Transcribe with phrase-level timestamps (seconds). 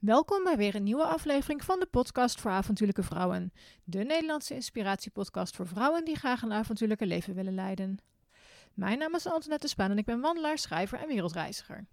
[0.00, 3.52] Welkom bij weer een nieuwe aflevering van de podcast voor avontuurlijke vrouwen.
[3.84, 7.98] De Nederlandse inspiratiepodcast voor vrouwen die graag een avontuurlijke leven willen leiden.
[8.74, 11.86] Mijn naam is Antoinette Spaan en ik ben wandelaar, schrijver en wereldreiziger.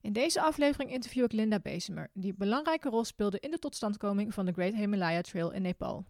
[0.00, 4.34] In deze aflevering interview ik Linda Bezemer, die een belangrijke rol speelde in de totstandkoming
[4.34, 6.04] van de Great Himalaya Trail in Nepal.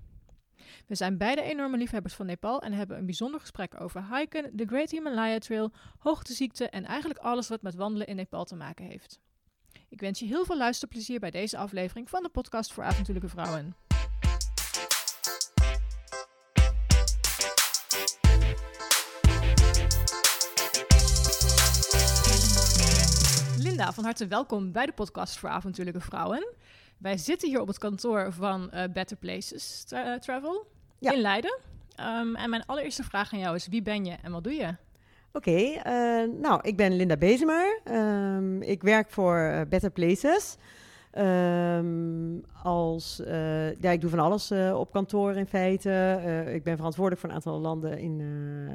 [0.87, 4.67] We zijn beide enorme liefhebbers van Nepal en hebben een bijzonder gesprek over hiken, de
[4.67, 9.21] Great Himalaya Trail, hoogteziekte en eigenlijk alles wat met wandelen in Nepal te maken heeft.
[9.93, 13.77] Ik wens je heel veel luisterplezier bij deze aflevering van de podcast voor avontuurlijke vrouwen.
[23.59, 26.55] Linda, van harte welkom bij de podcast voor avontuurlijke vrouwen.
[26.99, 30.67] Wij zitten hier op het kantoor van uh, Better Places tra uh, Travel
[30.99, 31.59] in Leiden.
[32.01, 34.77] Um, en mijn allereerste vraag aan jou is: wie ben je en wat doe je?
[35.35, 37.81] Oké, uh, nou, ik ben Linda Bezemer.
[37.85, 40.57] Um, ik werk voor uh, Better Places.
[41.19, 46.21] Um, als, uh, ja, ik doe van alles op kantoor in feite.
[46.53, 48.21] ik ben verantwoordelijk voor een aantal landen in,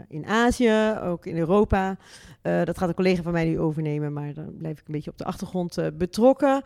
[0.07, 1.97] in Azië, ook in Europa.
[2.41, 5.17] dat gaat een collega van mij nu overnemen, maar dan blijf ik een beetje op
[5.17, 6.61] de achtergrond betrokken.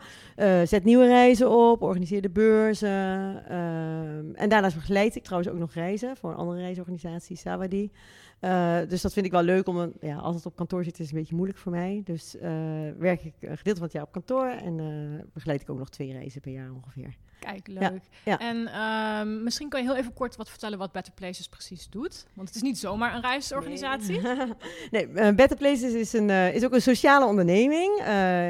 [0.64, 3.42] zet nieuwe reizen op, organiseer de beurzen.
[3.48, 7.90] Ehm, en daarnaast begeleid ik trouwens ook nog reizen voor een andere reisorganisatie, Sawadi.
[8.44, 10.92] Uh, dus dat vind ik wel leuk om een, ja, als het op kantoor zit,
[10.92, 12.00] is het een beetje moeilijk voor mij.
[12.04, 12.42] Dus uh,
[12.98, 15.88] werk ik een gedeelte van het jaar op kantoor en uh, begeleid ik ook nog
[15.88, 17.16] twee reizen per jaar ongeveer.
[17.38, 18.02] Kijk, leuk.
[18.24, 21.88] Ja, En uh, misschien kan je heel even kort wat vertellen wat Better Places precies
[21.90, 22.26] doet.
[22.34, 24.20] Want het is niet zomaar een reisorganisatie.
[24.90, 28.02] Nee, nee Better Places is, een, is ook een sociale onderneming.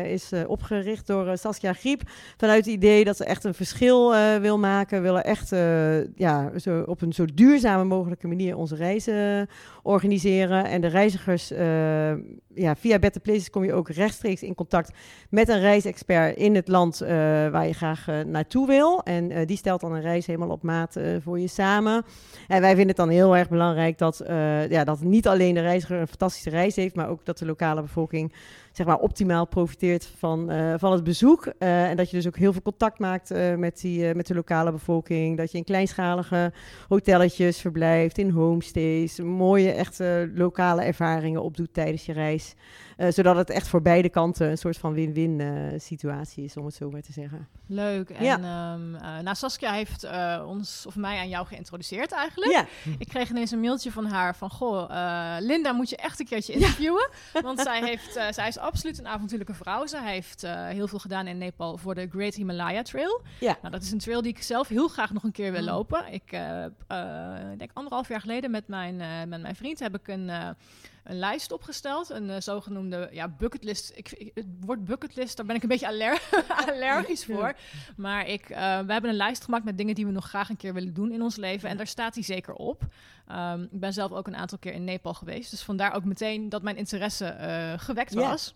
[0.07, 2.03] is opgericht door Saskia Griep
[2.37, 4.97] vanuit het idee dat ze echt een verschil wil maken.
[4.97, 5.51] We willen echt
[6.15, 9.49] ja, zo, op een zo duurzame mogelijke manier onze reizen
[9.83, 10.65] organiseren.
[10.65, 11.59] En de reizigers, uh,
[12.55, 14.93] ja, via Better Places kom je ook rechtstreeks in contact
[15.31, 17.09] met een reisexpert in het land uh,
[17.49, 19.03] waar je graag uh, naartoe wil.
[19.03, 22.05] En die stelt dan een reis helemaal op maat voor je samen.
[22.49, 24.23] En wij vinden het dan heel erg belangrijk dat,
[24.69, 27.83] ja, dat niet alleen de reiziger een fantastische reis heeft, maar ook dat de lokale
[27.83, 28.33] bevolking
[28.73, 31.47] zeg maar, optimaal profiteert van, uh, van het bezoek.
[31.47, 34.35] Uh, en dat je dus ook heel veel contact maakt uh, met, die, met de
[34.35, 35.37] lokale bevolking.
[35.37, 36.53] Dat je in kleinschalige
[36.89, 39.21] hotelletjes verblijft, in homestays.
[39.21, 42.55] Mooie, echte lokale ervaringen opdoet tijdens je reis.
[43.03, 46.65] Uh, zodat het echt voor beide kanten een soort van win-win uh, situatie is, om
[46.65, 47.49] het zo maar te zeggen.
[47.67, 48.11] Leuk.
[48.11, 48.73] En ja.
[48.75, 50.07] um, uh, nou, Saskia heeft
[50.47, 52.53] ons of mij aan jou geïntroduceerd eigenlijk.
[52.53, 52.67] Ja.
[52.99, 54.89] Ik kreeg ineens een mailtje van haar van, goh,
[55.41, 57.11] Linda moet je echt een keertje interviewen.
[57.33, 57.41] Ja.
[57.41, 59.87] Want zij, heeft, zij is absoluut een avontuurlijke vrouw.
[59.87, 63.21] Zij heeft heel veel gedaan in Nepal voor de Great Himalaya Trail.
[63.41, 63.57] Ja.
[63.61, 65.67] Nou, dat is een trail die ik zelf heel graag nog een keer wil mm.
[65.67, 66.13] lopen.
[66.13, 66.31] Ik
[67.59, 68.97] denk anderhalf jaar geleden met mijn,
[69.29, 70.31] met mijn vriend heb ik een
[71.03, 72.11] een lijst opgesteld.
[72.11, 73.93] Een uh, zogenoemde ja, bucketlist.
[73.95, 76.23] Ik, het woord bucketlist, daar ben ik een beetje aller
[76.67, 77.55] allergisch voor.
[77.97, 80.57] Maar ik, uh, we hebben een lijst gemaakt met dingen die we nog graag een
[80.57, 81.69] keer willen doen in ons leven.
[81.69, 82.83] En daar staat hij zeker op.
[83.33, 85.51] Um, ik ben zelf ook een aantal keer in Nepal geweest.
[85.51, 88.53] Dus vandaar ook meteen dat mijn interesse uh, gewekt was.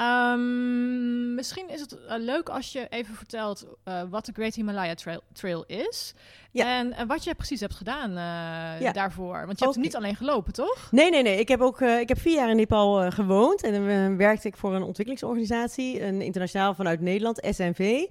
[0.00, 4.94] Um, misschien is het uh, leuk als je even vertelt uh, wat de Great Himalaya
[4.94, 6.14] Trail, Trail is.
[6.50, 6.78] Ja.
[6.78, 8.92] En, en, wat je precies hebt gedaan uh, ja.
[8.92, 9.46] daarvoor.
[9.46, 9.82] Want je hebt okay.
[9.82, 10.88] niet alleen gelopen, toch?
[10.90, 11.38] Nee, nee, nee.
[11.38, 13.62] Ik heb ook ik heb vier jaar in Nepal gewoond.
[13.62, 18.06] En dan werkte ik voor een ontwikkelingsorganisatie, een internationaal vanuit Nederland, SNV.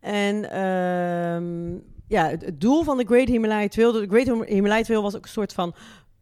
[0.00, 5.02] En um, ja, het, het, doel van de Great Himalaya Trail, de Great Himalaya Trail
[5.02, 5.74] was ook een soort van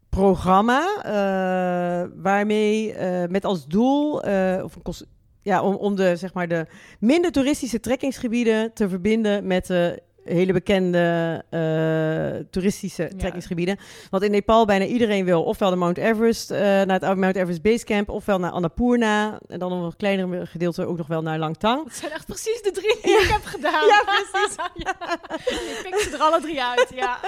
[0.09, 5.07] programma uh, waarmee uh, met als doel uh, of een
[5.41, 6.65] ja, om, om de, zeg maar, de
[6.99, 13.17] minder toeristische trekkingsgebieden te verbinden met de hele bekende uh, toeristische ja.
[13.17, 13.77] trekkingsgebieden.
[14.09, 17.61] Want in Nepal bijna iedereen wil ofwel de Mount Everest, uh, naar het Mount Everest
[17.61, 19.39] Basecamp, ofwel naar Annapurna.
[19.47, 21.83] En dan nog een kleinere gedeelte ook nog wel naar Langtang.
[21.83, 23.21] Dat zijn echt precies de drie die ja.
[23.21, 23.87] ik heb gedaan.
[23.87, 24.55] Ja, precies.
[24.85, 24.95] ja.
[25.49, 27.19] Ik pik ze er alle drie uit, ja.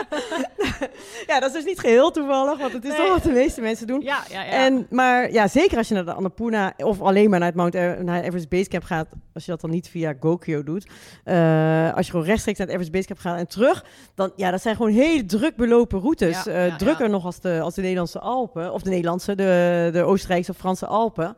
[1.27, 2.99] ja, dat is dus niet geheel toevallig, want het is nee.
[2.99, 4.01] toch wat de meeste mensen doen.
[4.01, 4.51] Ja, ja, ja.
[4.51, 7.73] En, maar ja, zeker als je naar de Annapurna of alleen maar naar het Mount
[7.73, 10.89] Everest, Everest Basecamp gaat, als je dat dan niet via Gokyo doet.
[11.25, 13.85] Uh, als je gewoon rechtstreeks naar het Everest Basecamp gaat en terug,
[14.15, 16.43] dan ja, dat zijn gewoon hele druk belopen routes.
[16.43, 19.89] Ja, uh, ja, drukker nog als de, als de Nederlandse Alpen, of de Nederlandse, de,
[19.93, 21.35] de Oostenrijkse of Franse Alpen.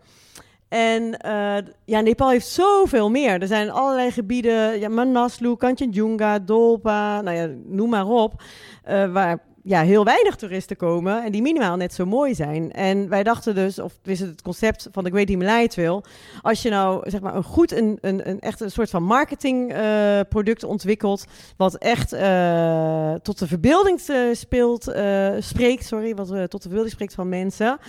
[0.69, 1.55] En uh,
[1.85, 3.41] ja, Nepal heeft zoveel meer.
[3.41, 8.41] Er zijn allerlei gebieden, ja, Manaslu, Kanchenjunga, Dolpa, nou ja, noem maar op,
[8.89, 12.71] uh, waar ja, heel weinig toeristen komen en die minimaal net zo mooi zijn.
[12.71, 16.03] En wij dachten dus, of wist het concept van de Great Himalaya Trail,
[16.41, 20.63] als je nou zeg maar een goed, een, een, een echt een soort van marketingproduct
[20.63, 21.25] uh, ontwikkelt,
[21.57, 24.01] wat echt uh, tot de verbeelding
[24.33, 27.79] speelt, uh, spreekt, sorry, wat tot de verbeelding spreekt van mensen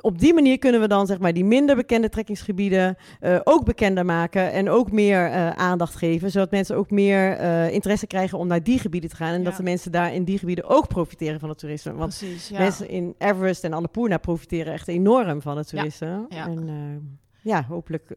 [0.00, 4.04] op die manier kunnen we dan zeg maar die minder bekende trekkingsgebieden uh, ook bekender
[4.04, 8.46] maken en ook meer uh, aandacht geven, zodat mensen ook meer uh, interesse krijgen om
[8.46, 11.40] naar die gebieden te gaan en dat de mensen daar in die gebieden ook profiteren
[11.40, 11.92] van het toerisme.
[11.92, 12.58] Want Precies, ja.
[12.58, 16.26] mensen in Everest en Annapurna profiteren echt enorm van het toerisme.
[16.28, 16.46] Ja.
[16.46, 18.16] En ja, hopelijk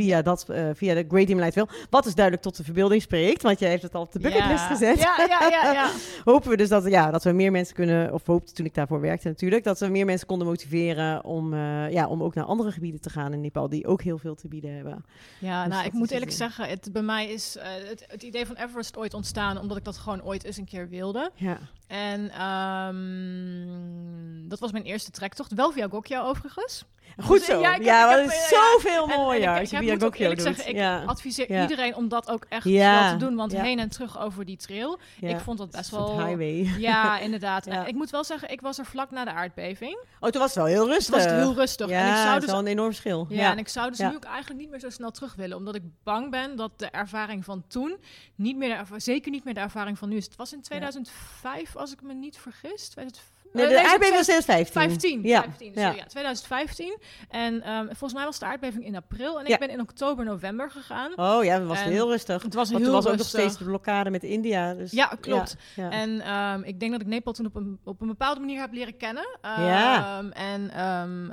[0.00, 1.68] via, dat, uh, via de Great Light wil.
[1.90, 4.64] Wat is duidelijk tot de verbeelding spreekt, want jij heeft het al op de bucketlist
[4.64, 4.98] gezet.
[4.98, 5.90] Ja, ja, ja, ja.
[6.24, 9.00] Hopen we dus dat, ja, dat we meer mensen kunnen, of hoopte toen ik daarvoor
[9.00, 12.72] werkte natuurlijk, dat we meer mensen konden motiveren om, uh, ja, om ook naar andere
[12.72, 15.04] gebieden te gaan in Nepal, die ook heel veel te bieden hebben.
[15.38, 18.46] Ja, dus nou, ik moet eerlijk zeggen, het, bij mij is uh, het, het, idee
[18.46, 21.30] van Everest ooit ontstaan, omdat ik dat gewoon ooit eens een keer wilde.
[21.34, 21.58] Ja.
[21.86, 26.84] En um, dat was mijn eerste trektocht, wel via Gokyo overigens.
[27.18, 27.60] Goed dus, zo.
[27.60, 30.42] Ja, ja dat is zoveel mooier als je via Gokyo doet.
[30.42, 34.20] Zeggen, ik adviseer iedereen om dat ook echt wel te doen, want heen en terug
[34.20, 34.98] over die trail.
[35.20, 36.26] Ik vond dat best wel...
[36.26, 36.68] highway.
[36.90, 37.66] Ja, inderdaad.
[37.66, 39.98] En ik moet wel zeggen, ik was er vlak na de aardbeving.
[40.20, 41.14] Oh, toen was het wel heel rustig.
[41.14, 41.88] Toen was het heel rustig.
[41.88, 43.26] Ja, en ik zou dus, wel een enorm verschil.
[43.28, 45.74] Ja, en ik zou dus nu ook eigenlijk niet meer zo snel terug willen, omdat
[45.74, 47.96] ik bang ben dat de ervaring van toen
[48.34, 50.24] niet meer, de, zeker niet meer de ervaring van nu is.
[50.24, 52.88] Het was in 2005, als ik me niet vergis.
[52.88, 54.72] 2005 Nee, de aardbeving was 2015.
[54.72, 55.42] 15, ja.
[55.42, 55.92] 15 ja.
[55.92, 56.04] ja.
[56.06, 56.98] 2015.
[57.28, 59.40] En um, volgens mij was de aardbeving in april.
[59.40, 61.12] En ik ben in oktober, november gegaan.
[61.16, 62.42] Oh ja, dat was heel rustig.
[62.42, 63.12] Het was Want heel was rustig.
[63.12, 64.74] ook nog steeds de blokkade met India.
[64.74, 65.56] Dus, ja, klopt.
[65.76, 68.72] En um, ik denk dat ik Nepal toen op een, op een bepaalde manier heb
[68.72, 69.26] leren kennen.
[69.42, 70.22] Um, ja.
[70.32, 70.70] En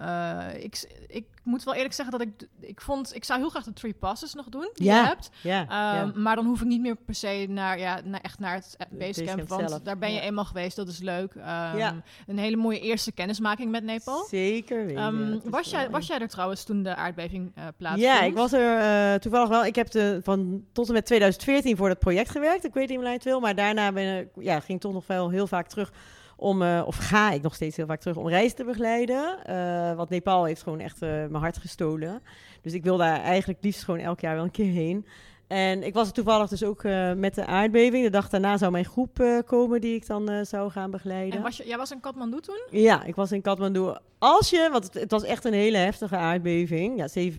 [0.02, 3.64] uh, ik, ik moet wel eerlijk zeggen dat ik, ik vond, ik zou heel graag
[3.64, 5.02] de three passes nog doen die ja.
[5.02, 5.30] je hebt.
[5.42, 6.12] Ja, um, ja.
[6.16, 9.48] Maar dan hoef ik niet meer per se naar, ja, naar echt naar het basecamp,
[9.48, 9.82] want zelf.
[9.82, 11.34] daar ben je eenmaal geweest, dat is leuk.
[11.36, 11.96] Um, ja.
[12.28, 14.26] Een hele mooie eerste kennismaking met Nepal.
[14.26, 15.04] Zeker weten.
[15.04, 18.06] Um, was, jij, was jij er trouwens toen de aardbeving uh, plaatsvond?
[18.06, 18.80] Ja, ik was er
[19.14, 19.66] uh, toevallig wel.
[19.66, 23.00] Ik heb de, van tot en met 2014 voor dat project gewerkt, ik weet niet
[23.00, 25.92] meer wil, maar daarna ben ik, ja, ging toch nog wel heel vaak terug
[26.38, 29.38] om, uh, of ga ik nog steeds heel vaak terug om reis te begeleiden.
[29.50, 32.22] Uh, want Nepal heeft gewoon echt uh, mijn hart gestolen.
[32.62, 35.06] Dus ik wil daar eigenlijk liefst gewoon elk jaar wel een keer heen.
[35.48, 36.84] En ik was er toevallig dus ook
[37.16, 38.04] met de aardbeving.
[38.04, 41.38] De dag daarna zou mijn groep komen die ik dan zou gaan begeleiden.
[41.38, 42.62] En was je, jij was in Kathmandu toen?
[42.70, 43.96] Ja, ik was in Kathmandu.
[44.18, 46.98] Als je, want het, het was echt een hele heftige aardbeving.
[46.98, 47.38] Ja, 7,8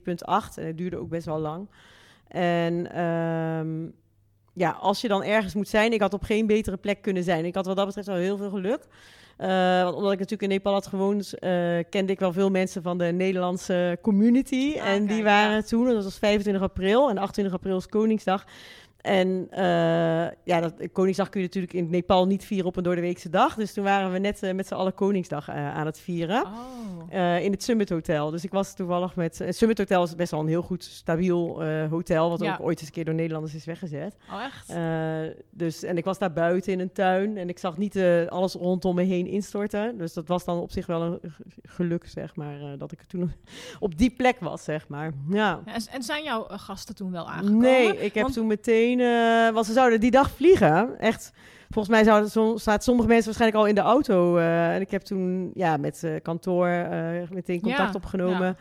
[0.55, 1.69] en het duurde ook best wel lang.
[2.29, 3.95] En um,
[4.59, 7.45] ja, als je dan ergens moet zijn, ik had op geen betere plek kunnen zijn.
[7.45, 8.81] Ik had wat dat betreft wel heel veel geluk.
[9.39, 12.83] Uh, want omdat ik natuurlijk in Nepal had gewoond, uh, kende ik wel veel mensen
[12.83, 14.77] van de Nederlandse community.
[14.79, 15.63] Ah, en die waren ja.
[15.63, 18.45] toen, dat was 25 april en 28 april is Koningsdag.
[18.99, 19.59] En uh,
[20.45, 23.55] ja, dat, Koningsdag kun je natuurlijk in Nepal niet vieren op een doordeweekse dag.
[23.55, 26.45] Dus toen waren we net uh, met z'n allen Koningsdag uh, aan het vieren.
[26.45, 27.43] Oh.
[27.43, 28.31] in het Summit Hotel.
[28.31, 29.39] Dus ik was toevallig met...
[29.39, 32.31] Het Summit Hotel is best wel een heel goed, stabiel hotel.
[32.31, 32.53] Wat ja.
[32.53, 34.17] ook ooit eens een keer door Nederlanders is weggezet.
[34.31, 34.75] Oh, echt?
[35.51, 37.37] dus, en ik was daar buiten in een tuin.
[37.37, 39.99] En ik zag niet alles rondom me heen instorten.
[39.99, 41.21] Dus dat was dan op zich wel een
[41.63, 42.79] geluk, zeg maar.
[42.79, 43.33] dat ik toen
[43.81, 45.13] op die plek was, zeg maar.
[45.31, 45.61] Ja.
[45.65, 47.61] En, en zijn jouw gasten toen wel aangekomen?
[47.61, 48.35] Nee, ik heb Want...
[48.35, 50.99] toen meteen uh, want ze zouden die dag vliegen.
[50.99, 51.33] Echt,
[51.71, 54.37] volgens mij zouden, zo, staat sommige mensen waarschijnlijk al in de auto.
[54.37, 56.69] Uh, en ik heb toen ja, met uh, kantoor
[57.31, 58.47] meteen contact ja, opgenomen.
[58.47, 58.57] Ja.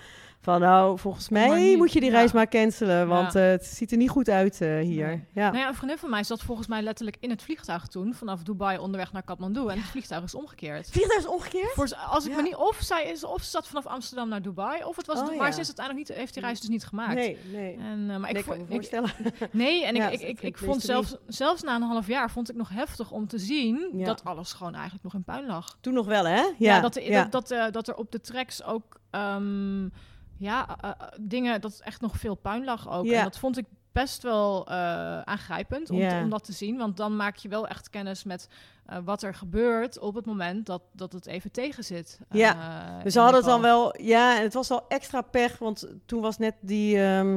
[0.47, 2.17] Van nou, volgens mij moet je die ja.
[2.17, 5.07] reis maar cancelen, want uh, het ziet er niet goed uit uh, hier.
[5.07, 5.23] Nee.
[5.33, 5.45] Ja.
[5.49, 8.44] Nou ja, een vriendin van mij zat volgens mij letterlijk in het vliegtuig toen, vanaf
[8.44, 9.67] Dubai onderweg naar Kathmandu.
[9.67, 10.77] En het vliegtuig is omgekeerd.
[10.77, 11.71] Het vliegtuig is omgekeerd?
[11.73, 14.83] Voor, als ik me niet, of zij is, of ze zat vanaf Amsterdam naar Dubai,
[14.83, 17.15] of het was, oh, maar ze is uiteindelijk niet, heeft die reis dus niet gemaakt.
[17.15, 17.77] Nee, nee.
[17.77, 19.09] En, uh, maar nee, ik, kan me voorstellen.
[19.23, 22.49] Ik, nee, en ik, ik, ik, ik vond zelfs, zelfs na een half jaar vond
[22.49, 25.77] ik nog heftig om te zien dat alles gewoon eigenlijk nog in puin lag.
[25.81, 26.44] Toen nog wel, hè?
[26.57, 29.92] Ja, dat, dat, dat, dat er op de tracks ook um,
[30.39, 33.06] ja, uh, dingen, dat echt nog veel puin lag ook.
[33.06, 33.17] Ja.
[33.17, 36.77] En dat vond ik best wel uh, aangrijpend om, om dat te zien.
[36.77, 38.47] Want dan maak je wel echt kennis met
[38.89, 42.19] uh, wat er gebeurt op het moment dat, dat het even tegen zit.
[42.31, 45.57] Ja, Uh, Dus ze hadden het dan wel, ja, en het was al extra pech,
[45.57, 47.31] want toen was net die, ehm,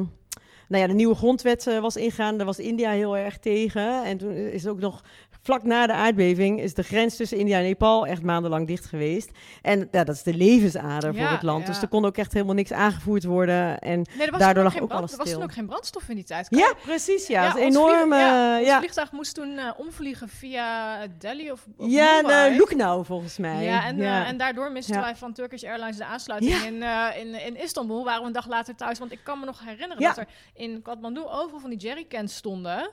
[0.69, 4.05] nou ja, de nieuwe grondwet eh, was ingaan, daar was India heel erg tegen.
[4.05, 5.03] En toen is ook nog,
[5.43, 9.31] vlak na de aardbeving, is de grens tussen India en Nepal echt maandenlang dicht geweest.
[9.63, 11.73] En ja, dat is de levensader Ja, voor het land, ja.
[11.73, 13.79] dus er kon ook echt helemaal niks aangevoerd worden.
[13.79, 15.39] En Nee, er daardoor lag ook brand- alles Er was stil.
[15.41, 16.47] toen ook geen brandstof in die tijd.
[16.51, 17.51] ja, precies, ja.
[17.51, 17.73] vlieg-
[18.19, 18.79] ja, ons ja.
[18.79, 23.65] vliegtuig moest toen eh, omvliegen via Delhi of, of Ja, de Lucknow volgens mij.
[23.65, 24.23] Ja, en, ja.
[24.23, 28.05] eh, en daardoor misten wij van Turkish Airlines de aansluiting in, eh, in, in Istanbul.
[28.05, 28.99] Waren we een dag later thuis.
[28.99, 32.91] Want ik kan me nog herinneren dat er in Kathmandu overal van die jerrycans stonden.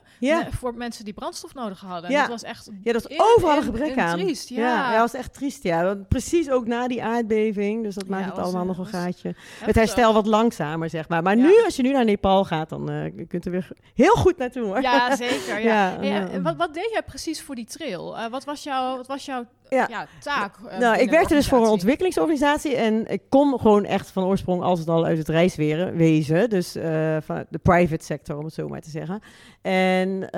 [0.50, 2.10] Voor mensen die brandstof nodig hadden.
[2.10, 2.26] Ja.
[2.40, 4.18] Was echt Ja, dat is in- overal een gebrek aan.
[4.18, 4.92] triest, ja.
[4.92, 5.84] ja, was echt triest, ja.
[5.84, 8.78] Want Precies ook na die aardbeving, dus dat Ja, maakt het was, allemaal eh, nog
[8.78, 9.34] een was gaatje.
[9.64, 11.22] Het herstel wat langzamer, zeg maar.
[11.22, 11.42] Maar Ja.
[11.42, 14.36] nu, als je nu naar Nepal gaat, dan eh, je kunt er weer heel goed
[14.36, 14.80] naartoe, hoor.
[14.82, 15.60] Ja, zeker.
[15.60, 15.96] Ja.
[16.08, 18.16] Ja, en wat, wat deed jij precies voor die trail?
[18.18, 20.06] Eh, wat was jouw, wat was jouw ja.
[20.20, 20.54] taak.
[20.78, 24.78] nou, ik werkte dus voor een ontwikkelingsorganisatie en ik kom gewoon echt van oorsprong als
[24.78, 26.50] het al uit het reiswezen.
[26.50, 26.72] Dus
[27.20, 29.20] van de private sector, om het zo maar te zeggen.
[29.62, 30.28] En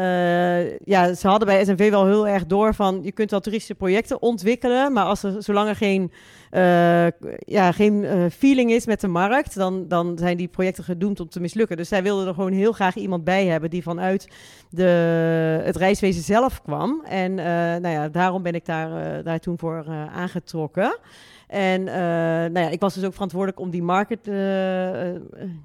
[0.85, 4.23] ja, ze hadden bij SNV wel heel erg door van je kunt wel toeristische projecten
[4.23, 6.13] ontwikkelen, maar als er, zolang er geen
[6.51, 7.07] uh,
[7.39, 11.29] ja, geen uh, feeling is met de markt, dan, dan zijn die projecten gedoemd om
[11.29, 11.77] te mislukken.
[11.77, 14.29] Dus zij wilden er gewoon heel graag iemand bij hebben die vanuit
[14.71, 14.83] de,
[15.65, 17.03] het reiswezen zelf kwam.
[17.05, 20.99] En uh, nou ja, daarom ben ik daar, daar toen voor aangetrokken.
[21.51, 24.35] En uh, nou ja, ik was dus ook verantwoordelijk om die market, uh,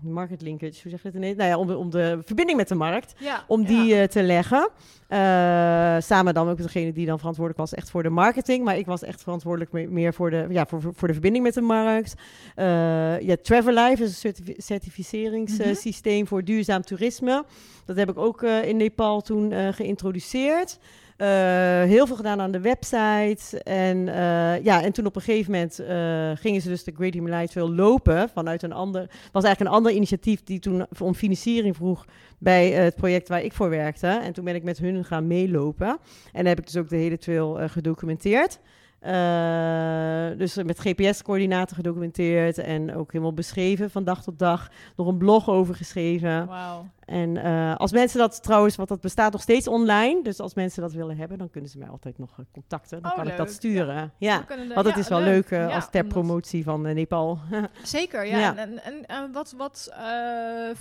[0.01, 1.37] market linkage, hoe zeg je het ineens?
[1.37, 4.07] Nou ja, om, om de verbinding met de markt, ja, om die ja.
[4.07, 4.69] te leggen.
[6.03, 8.63] samen dan ook degene die dan verantwoordelijk was echt voor de marketing.
[8.63, 11.61] Maar ik was echt verantwoordelijk meer voor de, ja, voor, voor de verbinding met de
[11.61, 12.13] markt.
[13.25, 17.45] ja, Travel is een certificeringssysteem mm voor duurzaam toerisme.
[17.85, 20.79] Dat heb ik ook in Nepal toen geïntroduceerd.
[21.17, 21.27] Uh,
[21.83, 23.63] heel veel gedaan aan de website.
[23.63, 27.13] En, uh, ja, en toen op een gegeven moment uh, gingen ze dus de Great
[27.13, 29.09] Himalaya lopen vanuit een ander...
[29.31, 32.05] was eigenlijk een ander initiatief die toen om financiering vroeg
[32.37, 34.07] bij het project waar ik voor werkte.
[34.07, 35.97] En toen ben ik met hun gaan meelopen.
[36.31, 38.59] En heb ik dus ook de hele trail gedocumenteerd.
[40.37, 44.71] Dus met GPS-coördinaten gedocumenteerd en ook helemaal beschreven van dag tot dag.
[44.95, 46.49] Nog een blog over geschreven.
[47.05, 50.23] En uh, als mensen dat trouwens, want dat bestaat nog steeds online.
[50.23, 53.01] Dus als mensen dat willen hebben, dan kunnen ze mij altijd nog uh, contacten.
[53.01, 53.33] Dan oh, kan leuk.
[53.33, 54.13] ik dat sturen.
[54.17, 54.73] Ja, ja.
[54.73, 57.39] want het is wel leuk, leuk als ter promotie van Nepal.
[57.83, 58.57] Zeker, ja.
[58.57, 59.93] En, en, en wat, wat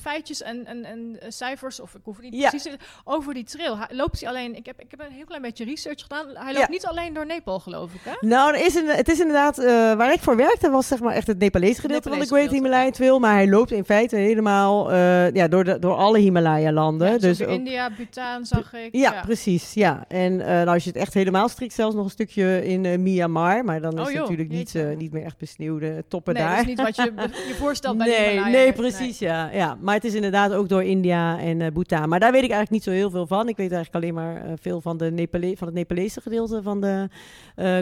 [0.00, 3.78] feitjes en, en, en cijfers, of ik hoef niet precies over die trail.
[3.88, 6.26] Loopt hij alleen, ik heb, ik heb een heel klein beetje research gedaan.
[6.33, 8.26] Hij loopt niet alleen door Nepal, geloof ik, hè?
[8.28, 9.64] Nou, is een, het is inderdaad, uh,
[9.95, 12.90] waar ik voor werkte, was zeg maar echt het Nepalese gedeelte van de Great Himalaya
[12.90, 13.19] Trail.
[13.19, 17.12] Maar hij loopt in feite helemaal ja, door, de, door alle Himalaya-landen.
[17.12, 18.88] Ja, dus ook, India, Bhutan zag ik.
[18.94, 19.21] Ja, ja.
[19.21, 19.75] precies.
[19.75, 20.04] Ja.
[20.09, 23.64] En uh, nou, als je het echt helemaal strikt, zelfs nog een stukje in Myanmar.
[23.64, 26.52] Maar dan is oh, het natuurlijk niet, niet meer echt besneeuwde toppen nee, daar.
[26.52, 27.12] dat is niet wat je
[27.49, 28.52] je voorstelt bij nee, Himalaya.
[28.52, 29.30] Nee, precies, nee.
[29.30, 29.76] Ja, ja.
[29.80, 32.09] Maar het is inderdaad ook door India en Bhutan.
[32.09, 33.49] Maar daar weet ik eigenlijk niet zo heel veel van.
[33.49, 37.09] Ik weet eigenlijk alleen maar veel van, de Nepale van het Nepalese gedeelte van de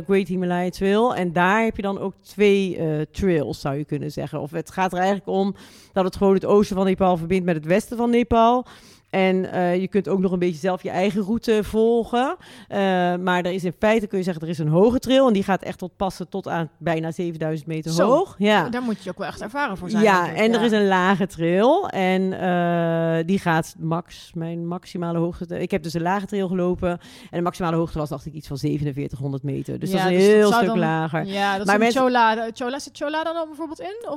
[0.06, 1.14] Great Himalaya Trail.
[1.14, 2.78] En daar heb je dan ook twee
[3.10, 4.40] trails, zou je kunnen zeggen.
[4.40, 5.54] Of het gaat er eigenlijk om
[5.92, 8.66] dat het gewoon het oosten van Nepal verbindt met het westen van Nepal.
[9.12, 12.37] En uh, je kunt ook nog een beetje zelf je eigen route volgen.
[12.38, 12.76] Uh,
[13.16, 15.26] maar er is in feite, kun je zeggen, er is een hoge trail.
[15.26, 18.35] En die gaat echt tot passen tot aan bijna 7000 meter Zo, hoog.
[18.38, 18.69] Ja.
[18.69, 20.02] Daar moet je ook wel echt ervaren voor zijn.
[20.02, 20.59] Ja, en ja.
[20.59, 21.88] er is een lage trail.
[21.88, 25.61] En uh, die gaat max, mijn maximale hoogte.
[25.61, 26.90] Ik heb dus een lage trail gelopen.
[26.90, 26.99] En
[27.31, 29.78] de maximale hoogte was, dacht ik, iets van 4700 meter.
[29.78, 31.26] Dus ja, dat is een dus heel stuk dan, lager.
[31.26, 32.00] Ja, dat maar is mensen...
[32.00, 32.49] Chola.
[32.54, 32.78] Chola.
[32.78, 34.09] Zit Chola dan, dan bijvoorbeeld in?
[34.09, 34.14] Of?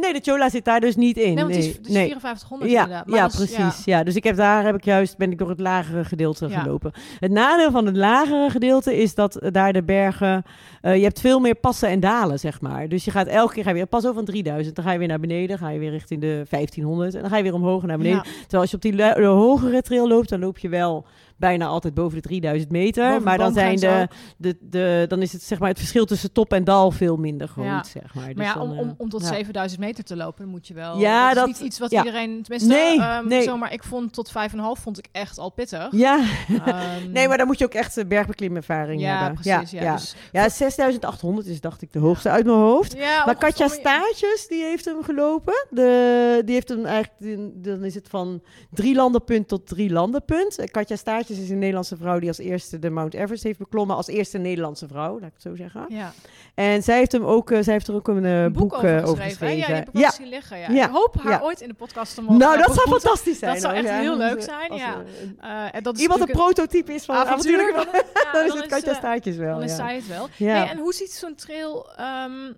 [0.00, 1.34] nee, de Chola zit daar dus niet in.
[1.34, 1.56] Nee, want nee.
[1.56, 2.08] het is, het is nee.
[2.08, 3.32] 5400 ja, inderdaad.
[3.32, 3.84] ja, precies.
[3.84, 4.02] Ja.
[4.02, 6.60] dus ik heb daar heb ik juist ben ik door het lagere gedeelte ja.
[6.60, 6.92] gelopen.
[7.18, 10.42] Het nadeel van het lagere gedeelte is dat daar de bergen
[10.82, 12.88] uh, je hebt veel meer passen en dalen, zeg maar.
[12.88, 14.98] Dus je gaat elke keer ga je weer pas over van 3000, dan ga je
[14.98, 17.82] weer naar beneden, ga je weer richting de 1500 en dan ga je weer omhoog
[17.82, 18.22] naar beneden.
[18.24, 18.30] Ja.
[18.40, 21.06] Terwijl als je op die de hogere trail loopt, dan loop je wel
[21.38, 23.08] bijna altijd boven de 3000 meter.
[23.08, 26.32] Boven maar dan, zijn de, de, de, dan is het, zeg maar, het verschil tussen
[26.32, 27.66] top en dal veel minder groot.
[27.66, 27.84] Ja.
[27.84, 28.26] Zeg maar.
[28.26, 29.26] Dus maar ja, dan, om, om, om tot ja.
[29.26, 30.98] 7000 meter te lopen, moet je wel.
[30.98, 32.42] Ja, dat, dat is niet iets wat iedereen.
[32.42, 33.42] Tenminste, nee, um, nee.
[33.42, 33.72] zomaar.
[33.72, 35.88] Ik vond tot 5,5 vond ik echt al pittig.
[35.90, 36.20] Ja.
[36.48, 39.40] Um, nee, maar dan moet je ook echt uh, bergbeklimervaring ja, hebben.
[39.42, 39.94] Precies, ja, ja.
[39.94, 42.96] Dus, ja, 6800 is, dacht ik, de hoogste uit mijn hoofd.
[42.96, 45.66] Ja, maar Katja Staartjes, die heeft hem gelopen.
[45.70, 50.70] De, die heeft hem eigenlijk, dan is het van drie landenpunt tot drie landenpunt.
[50.70, 53.96] Katja Staartjes is een Nederlandse vrouw die als eerste de Mount Everest heeft beklommen.
[53.96, 55.84] Als eerste Nederlandse vrouw, laat ik het zo zeggen.
[55.88, 56.12] Ja.
[56.54, 59.22] En zij heeft hem ook, uh, zij heeft er ook een, een boek, boek over,
[59.22, 59.56] geschreven.
[59.56, 60.10] Ja, je hebt ja.
[60.10, 60.58] zien liggen.
[60.58, 60.68] Ja.
[60.70, 60.84] Ja.
[60.84, 63.52] Ik hoop haar ooit in de podcast te mogen Nou, dat zou fantastisch zijn.
[63.52, 64.94] Dat zou echt heel leuk eh, zijn, ja.
[65.40, 67.14] eh, Uh, en dat is Iemand een prototype is van.
[67.14, 67.32] Dan, ja,
[68.32, 69.54] dan is het Katja eh, Staartjes wel.
[69.54, 70.28] Dan is zij het wel.
[70.36, 70.54] Ja.
[70.54, 72.56] Hey, en hoe ziet zo'n trail um,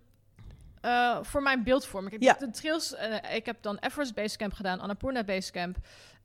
[0.84, 2.14] uh, voor mijn beeldvorming?
[2.14, 2.36] Ik, Ja.
[2.38, 5.76] de trails, uh, ik heb dan Everest Basecamp gedaan, Annapurna Basecamp.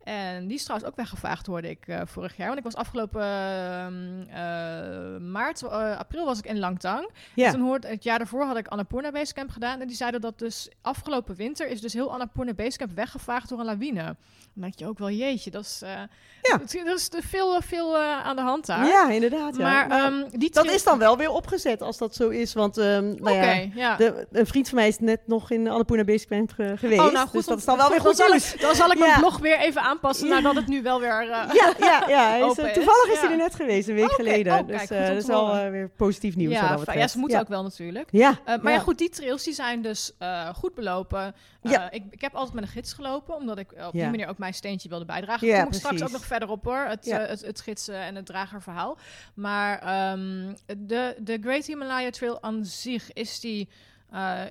[0.06, 2.46] En die is trouwens ook weggevaagd, hoorde ik uh, vorig jaar.
[2.48, 7.10] Want ik was afgelopen uh, maart, uh, april was ik in Langtang.
[7.34, 7.46] Ja.
[7.46, 9.82] En toen hoorde, het jaar daarvoor had ik Annapurna Basecamp gedaan.
[9.82, 13.66] En die zeiden dat dus afgelopen winter is dus heel Annapurna Basecamp weggevaagd door een
[13.66, 14.04] lawine.
[14.04, 16.60] Dan denk je ook wel, jeetje, dat is, Ja.
[16.86, 18.86] er is veel, veel aan de hand daar.
[18.88, 19.56] Ja, inderdaad.
[19.58, 19.64] Ja.
[19.64, 22.54] Maar Nou, um, die dat is dan wel weer opgezet als dat zo is.
[22.54, 23.96] Want um, nou ja, ja.
[23.96, 27.02] de, een vriend van mij is net nog in Annapurna Basecamp ge- geweest.
[27.02, 28.54] Oh, nou goed, dus dat dan- is dan wel weer dan goed zal nieuws.
[28.54, 31.24] ik- Dan zal ik mijn blog weer even aanpassen aanpassen nadat het nu wel weer
[31.24, 32.30] uh, ja, ja, ja.
[32.36, 34.60] Hij is, toevallig is hij er net geweest, een week geleden.
[34.60, 36.54] Oh, dus dat is al weer positief nieuws.
[36.54, 38.08] Ja, ja ze moeten ook wel natuurlijk.
[38.12, 38.80] Ja, maar ja.
[38.80, 40.12] goed, die trails die zijn dus
[40.56, 41.36] goed belopen.
[41.62, 41.92] Ja.
[41.92, 44.54] Ik, ik heb altijd met een gids gelopen, omdat ik op die manier ook mijn
[44.54, 45.48] steentje wilde bijdragen.
[45.48, 48.25] Ja, kom ik straks ook nog verder op hoor, het, het, het, gidsen en het
[48.25, 48.98] dragerverhaal.
[49.34, 53.70] Maar um, de, de Great Himalaya Trail aan zich is die
[54.14, 54.42] uh,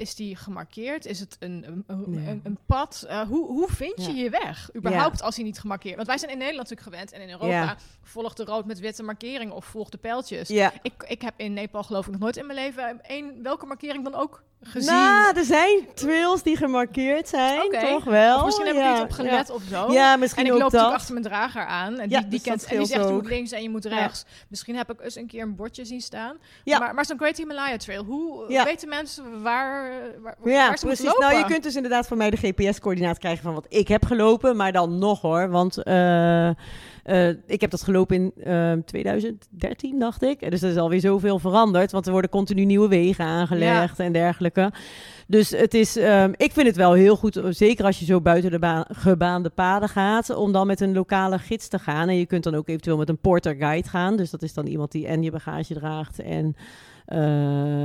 [0.00, 1.06] is die gemarkeerd?
[1.06, 3.06] Is het een, een, een, pad?
[3.08, 4.70] Uh, hoe, hoe vind je je weg?
[4.76, 7.12] Überhaupt als hij niet gemarkeerd Want wij zijn in Nederland natuurlijk gewend.
[7.12, 10.48] En in Europa volgt de rood met witte markering of volgt de pijltjes.
[10.48, 10.72] Ja.
[10.82, 14.04] Ik, ik heb in Nepal geloof ik nog nooit in mijn leven één, welke markering
[14.04, 14.94] dan ook gezien.
[14.94, 17.92] Nou, er zijn trails die gemarkeerd zijn, okay.
[17.92, 18.38] toch wel?
[18.38, 19.92] Of misschien heb ik niet op gelet of zo.
[19.92, 21.98] Ja, misschien En ik loop natuurlijk achter mijn drager aan.
[21.98, 24.24] En die, die, dus kent, en die zegt, je moet links en je moet rechts.
[24.48, 26.36] Misschien heb ik eens een keer een bordje zien staan.
[26.64, 29.89] Maar, maar zo'n Great Himalaya Trail, hoe weten mensen waar,
[30.22, 31.18] waar, ja, precies.
[31.18, 34.56] Nou, je kunt dus inderdaad van mij de GPS-coördinaat krijgen van wat ik heb gelopen.
[34.56, 35.78] Maar dan nog hoor, want...
[35.84, 36.50] Uh,
[37.06, 40.50] uh, ik heb dat gelopen in uh, ehm, 2013, dacht ik.
[40.50, 44.72] Dus er is alweer zoveel veranderd, want er worden continu nieuwe wegen aangelegd en dergelijke.
[45.26, 48.50] Dus het is, um, ik vind het wel heel goed, zeker als je zo buiten
[48.50, 52.08] de baan, gebaande paden gaat, om dan met een lokale gids te gaan.
[52.08, 54.16] En je kunt dan ook eventueel met een porter guide gaan.
[54.16, 56.56] Dus dat is dan iemand die en je bagage draagt en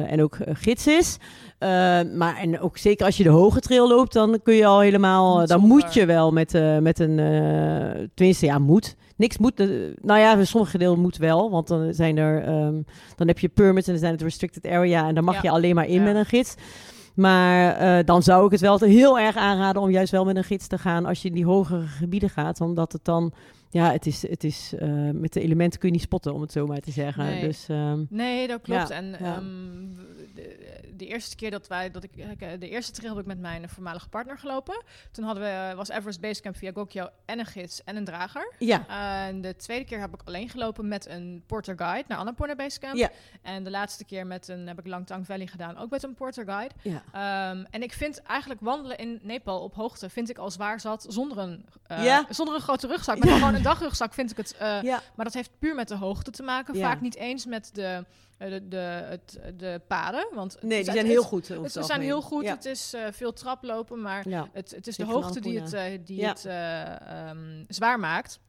[0.07, 1.17] en ook gids is.
[1.59, 1.69] Uh,
[2.15, 5.47] maar en ook zeker als je de hoge trail loopt, dan kun je al helemaal.
[5.47, 7.15] Dan moet je wel met, met een.
[8.13, 9.57] tenminste, ja, moet niks moet.
[10.01, 11.51] nou ja, sommige delen moet wel.
[11.51, 12.47] Want dan zijn er.
[12.47, 15.07] Um, dan heb je permits en dan zijn het restricted area.
[15.07, 16.55] En dan mag je alleen maar in met een gids.
[17.15, 20.43] Maar uh, dan zou ik het wel heel erg aanraden om juist wel met een
[20.43, 22.61] gids te gaan als je in die hogere gebieden gaat.
[22.61, 23.33] Omdat het dan
[23.69, 26.51] ja, het is, het is uh, met de elementen kun je niet spotten, om het
[26.51, 27.25] zo maar te zeggen.
[27.25, 28.87] Nee, dus, um, nee dat klopt.
[28.87, 29.37] Ja, en ja.
[29.37, 29.95] Um,
[30.97, 34.09] de eerste keer dat wij, dat ik, de eerste trail heb ik met mijn voormalige
[34.09, 34.83] partner gelopen.
[35.11, 38.53] Toen hadden we, was Everest Basecamp via Gokyo en een gids en een drager.
[38.59, 38.87] Ja.
[39.27, 42.95] En de tweede keer heb ik alleen gelopen met een porter guide naar Annapurna Basecamp.
[42.95, 43.09] Ja.
[43.41, 46.45] En de laatste keer met een, heb ik Langtang Valley gedaan, ook met een porter
[46.45, 46.73] guide.
[46.81, 47.51] Ja.
[47.51, 51.05] Um, en ik vind eigenlijk wandelen in Nepal op hoogte, vind ik al zwaar zat,
[51.07, 52.25] zonder een, uh, ja.
[52.29, 53.17] zonder een grote rugzak.
[53.25, 55.01] Maar gewoon een dagrugzak vind ik het, uh, ja.
[55.15, 56.75] maar dat heeft puur met de hoogte te maken.
[56.75, 57.99] Vaak niet eens met de eh,
[58.37, 60.27] de, de, het, de paden.
[60.33, 61.45] Want nee, die zijn heel goed.
[61.45, 62.47] Ze zijn heel goed.
[62.47, 64.49] Het is uh, veel traplopen, maar ja.
[64.53, 66.27] het, het is de hoogte die het, uh, die ja.
[66.27, 68.39] het uh, um, zwaar maakt.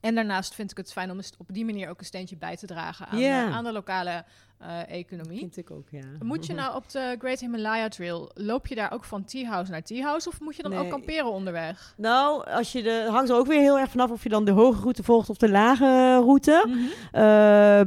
[0.00, 2.66] En daarnaast vind ik het fijn om op die manier ook een steentje bij te
[2.66, 3.54] dragen aan, yeah.
[3.54, 4.24] aan de lokale
[4.62, 5.38] uh, economie.
[5.38, 6.04] Vind ik ook, ja.
[6.22, 9.70] Moet je nou op de Great Himalaya Trail, loop je daar ook van tea house
[9.70, 10.80] naar tea house of moet je dan nee.
[10.80, 11.94] ook kamperen onderweg?
[11.96, 14.50] Nou, als je de, hangt er ook weer heel erg vanaf of je dan de
[14.50, 16.64] hoge route volgt of de lage route.
[16.66, 16.82] Mm -hmm.
[16.82, 16.90] uh,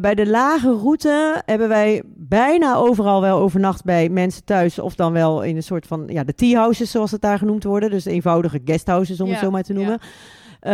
[0.02, 5.14] bij de lage route hebben wij bijna overal wel overnacht bij mensen thuis of dan
[5.14, 7.90] wel in een soort van, ja, de tea houses zoals het daar genoemd worden.
[7.90, 10.00] Dus eenvoudige guesthouses om ja, het zo maar te noemen.
[10.02, 10.08] Ja.
[10.65, 10.71] Uh,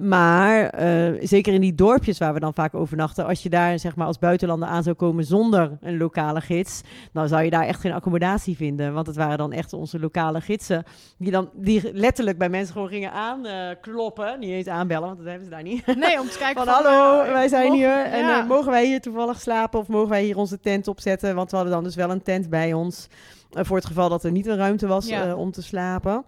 [0.00, 3.96] maar uh, zeker in die dorpjes waar we dan vaak overnachten, als je daar zeg
[3.96, 6.80] maar als buitenlander aan zou komen zonder een lokale gids,
[7.12, 8.94] dan zou je daar echt geen accommodatie vinden.
[8.94, 10.84] Want het waren dan echt onze lokale gidsen
[11.16, 15.26] die dan die letterlijk bij mensen gewoon gingen aankloppen, uh, niet eens aanbellen, want dat
[15.26, 15.86] hebben ze daar niet.
[15.86, 18.42] Nee, om te kijken van, van hallo, wij zijn mogen, hier en ja.
[18.42, 21.34] mogen wij hier toevallig slapen of mogen wij hier onze tent opzetten?
[21.34, 23.08] Want we hadden dan dus wel een tent bij ons
[23.50, 25.34] voor het geval dat er niet een ruimte was ja.
[25.34, 26.24] om te slapen.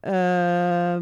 [0.00, 0.96] Ehm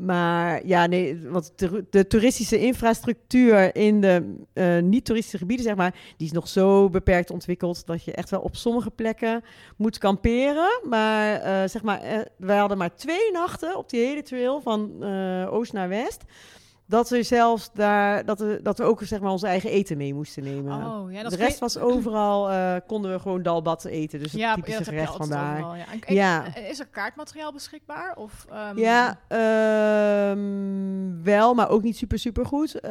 [0.00, 1.52] maar ja, nee, want
[1.90, 7.30] de, toeristische infrastructuur in de uh, niet-toeristische gebieden, zeg maar, die is nog zo beperkt
[7.30, 9.44] ontwikkeld dat je echt wel op sommige plekken
[9.76, 10.80] moet kamperen.
[10.88, 15.04] Maar uh, zeg maar, uh, wij hadden maar twee nachten op die hele trail van
[15.50, 16.24] oost naar west
[16.90, 20.14] dat we zelfs daar, dat we, dat we ook zeg maar onze eigen eten mee
[20.14, 20.86] moesten nemen.
[20.86, 24.18] Oh, ja, dat de rest was overal, uh, konden we gewoon dalbat eten.
[24.18, 25.20] Dus het ja, typische ja, gerecht.
[25.20, 25.84] Overal, ja.
[26.06, 26.56] En, ja.
[26.56, 28.16] Is er kaartmateriaal beschikbaar?
[28.16, 28.78] Of, um...
[28.78, 29.18] Ja,
[30.30, 32.74] um, wel, maar ook niet super, super goed.
[32.74, 32.90] Uh,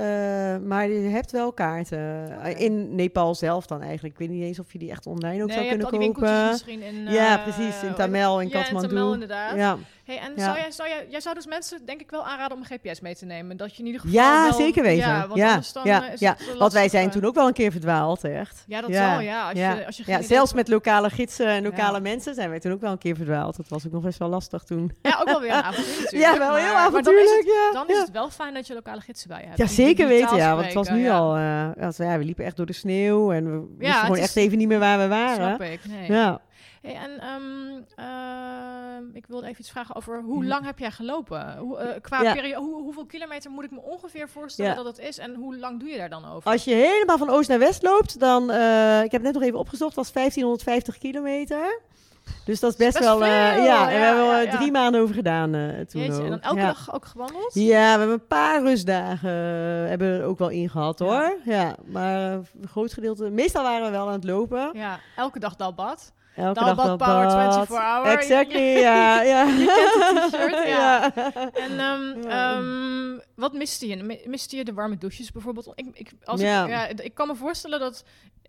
[0.57, 2.27] maar je hebt wel kaarten.
[2.37, 2.51] Okay.
[2.51, 4.13] In Nepal zelf dan eigenlijk.
[4.13, 6.47] Ik weet niet eens of je die echt online ook nee, zou kunnen kopen.
[6.47, 7.83] misschien in, uh, ja, precies.
[7.83, 8.87] In Tamel, in ja, Kathmandu.
[8.87, 9.55] In Tamel, inderdaad.
[9.55, 9.77] Ja.
[10.09, 10.43] Hey, en ja.
[10.43, 12.99] zou, jij, zou jij, jij zou dus mensen denk ik wel aanraden om een GPS
[12.99, 13.57] mee te nemen?
[13.57, 15.07] Dat je in ieder geval Ja, wel, zeker weten.
[15.07, 16.29] Ja, want ja, dan ja, is ja.
[16.29, 18.63] het lastig, Want wij zijn toen ook wel een keer verdwaald, echt.
[18.67, 19.49] Ja, dat zal, ja.
[19.49, 22.71] Als je, als je ja, zelfs met lokale gidsen en lokale mensen zijn wij toen
[22.71, 23.57] ook wel een keer verdwaald.
[23.57, 24.91] Dat was ook nog best wel lastig toen.
[25.01, 26.33] Ja, ook wel weer een avontuur natuurlijk.
[26.33, 27.71] Ja, wel heel avontuurlijk, dan is het, ja.
[27.71, 29.57] Dan is het wel fijn dat je lokale gidsen bij hebt.
[29.57, 30.53] Ja, zeker weten, ja.
[30.53, 31.37] Want het was nu al...
[31.37, 31.41] Uh,
[31.97, 34.79] ja, we liepen echt door de sneeuw en we wisten gewoon echt even niet meer
[34.79, 35.35] waar we waren.
[35.35, 36.11] Snap ik, nee.
[36.11, 36.41] Ja.
[36.81, 41.57] Hey, en um, uh, ik wilde even iets vragen over hoe lang heb jij gelopen?
[41.57, 42.33] Hoe, uh, qua ja.
[42.33, 44.77] periode, hoe, hoeveel kilometer moet ik me ongeveer voorstellen ja.
[44.77, 46.51] dat het is en hoe lang doe je daar dan over?
[46.51, 49.59] Als je helemaal van oost naar west loopt, dan, uh, ik heb net nog even
[49.59, 51.81] opgezocht, was 1550 kilometer.
[52.45, 53.25] Dus dat is best, wel...
[53.25, 55.51] ja, en we hebben er drie maanden over gedaan
[55.87, 57.53] toen Jeetje, En dan elke dag ook gewandeld?
[57.53, 59.29] Ja, we hebben een paar rustdagen
[59.89, 61.37] hebben er ook wel in gehad, hoor.
[61.43, 63.29] Ja, maar een groot gedeelte...
[63.29, 64.69] Meestal waren we wel aan het lopen.
[64.73, 66.13] Ja, elke dag Dalbad.
[66.39, 68.17] Elke dag dat Power 24 hour.
[68.17, 69.21] Exactly, ja.
[69.21, 69.45] ja.
[69.45, 71.13] T-shirt, ja.
[71.53, 74.21] En um, um, wat miste je?
[74.25, 75.71] Miste je de warme douches bijvoorbeeld?
[75.75, 76.63] Ik, ik, als ja.
[76.63, 78.03] Ik, ja, ik kan me voorstellen dat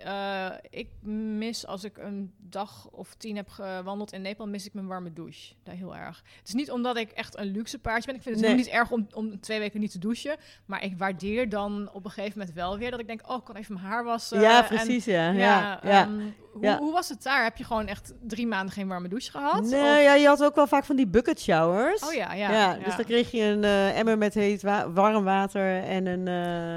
[0.07, 4.75] uh, ik mis als ik een dag of tien heb gewandeld in Nepal, mis ik
[4.75, 5.55] mijn warme douche.
[5.63, 6.23] Daar heel erg.
[6.39, 8.15] Het is niet omdat ik echt een luxe paardje ben.
[8.15, 8.55] Ik vind het nee.
[8.55, 10.37] niet erg om, om twee weken niet te douchen.
[10.67, 13.45] Maar ik waardeer dan op een gegeven moment wel weer dat ik denk, oh, ik
[13.45, 14.41] kan even mijn haar wassen.
[14.41, 15.35] Ja, precies, en, ja.
[15.35, 17.43] Ja, ja, um, hoe, hoe, was het daar?
[17.43, 19.63] Heb je gewoon echt drie maanden geen warme douche gehad?
[19.63, 22.03] Nee, ja, je had ook wel vaak van die bucket showers.
[22.03, 22.51] Oh ja, ja.
[22.51, 24.63] ja, dus dan kreeg je een uh, emmer met heet
[24.95, 26.27] warm water en een...
[26.27, 26.77] Uh,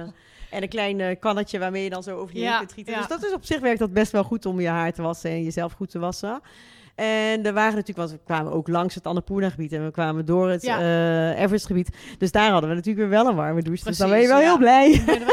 [0.50, 2.96] en een klein uh, kannetje waarmee je dan zo over je ja, kunt gieten.
[2.96, 5.30] Dus dat is op zich werkt dat best wel goed om je haar te wassen
[5.30, 6.42] en jezelf goed te wassen.
[6.96, 10.50] En er waren natuurlijk, want we kwamen ook langs het Annapurna-gebied en we kwamen door
[10.50, 10.80] het ja.
[10.80, 11.90] uh, Everest-gebied.
[12.18, 13.84] Dus daar hadden we natuurlijk weer wel een warme douche.
[13.84, 14.90] dus dan ben je wel heel blij.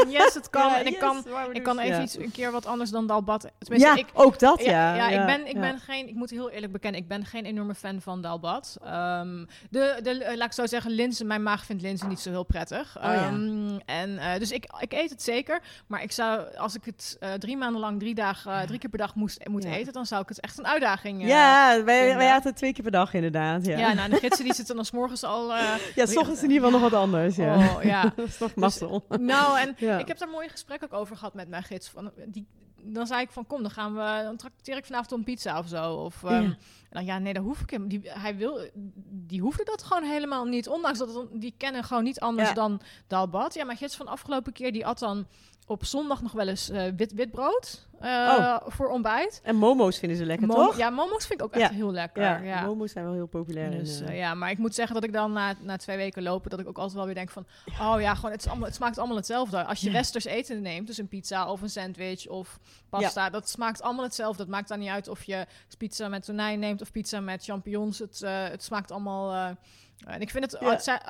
[0.09, 0.73] yes, het kan.
[0.79, 3.51] en ik kan, ik kan even iets, een keer wat anders dan Dalbat.
[3.59, 4.95] ja, ik, ook dat, ja.
[4.95, 7.75] Ja, ik, ben, ik ben geen, ik moet heel eerlijk bekennen, ik ben geen enorme
[7.75, 8.77] fan van Dalbat.
[8.85, 12.29] Um, de, de, uh, laat ik zo zeggen, linzen, mijn maag vindt linzen niet zo
[12.29, 12.97] heel prettig.
[12.97, 16.85] Oh, um, en, uh, dus ik, ik eet het zeker, maar ik zou, als ik
[16.85, 20.21] het drie maanden lang, drie dagen, drie keer per dag moest, moet eten, dan zou
[20.21, 23.65] ik het echt een uitdaging ja ja, wij, wij aten twee keer per dag inderdaad.
[23.65, 25.49] Ja, ja nou, de gidsen die zitten dan s morgens al...
[25.49, 27.35] Uh, ja, s ochtends in ieder geval nog wat anders.
[27.35, 28.01] Ja, oh, ja.
[28.15, 29.05] dat is toch dus, mazzel.
[29.07, 31.89] nou, en ik heb daar mooie gesprekken ook over gehad met mijn gids.
[31.89, 32.47] Van, die,
[32.83, 34.21] dan zei ik van, kom, dan gaan we...
[34.23, 35.93] Dan trakteer ik vanavond een pizza of zo.
[35.93, 36.23] Of...
[36.23, 36.57] Um, en
[36.89, 37.87] dan, ja, nee, dat hoef ik hem.
[37.87, 38.69] Die, hij wil,
[39.05, 40.67] die hoefde dat gewoon helemaal niet.
[40.67, 43.53] Ondanks dat het, die kennen gewoon niet anders dan Dalbat.
[43.53, 45.27] Ja, mijn gids van de afgelopen keer, die at dan
[45.65, 48.57] op zondag nog wel eens uh, wit, witbrood uh, oh.
[48.67, 49.41] voor ontbijt.
[49.43, 50.77] En momo's vinden ze lekker, toch?
[50.77, 52.23] Ja, momo's vind ik ook echt heel lekker.
[52.23, 53.71] Ja, ja, momo's zijn wel heel populair.
[53.71, 56.49] Dus, uh, ja, maar ik moet zeggen dat ik dan na, na twee weken lopen...
[56.49, 57.45] dat ik ook altijd wel weer denk van...
[57.79, 59.63] oh ja, gewoon het, is allemaal, het smaakt allemaal hetzelfde.
[59.63, 63.29] Als je westers eten neemt, dus een pizza of een sandwich of pasta...
[63.29, 64.41] dat smaakt allemaal hetzelfde.
[64.41, 65.45] Het maakt dan niet uit of je
[65.77, 66.81] pizza met tonijn neemt...
[66.81, 67.99] of pizza met champignons.
[67.99, 69.57] Het, het smaakt allemaal...
[70.05, 70.61] En ik vind het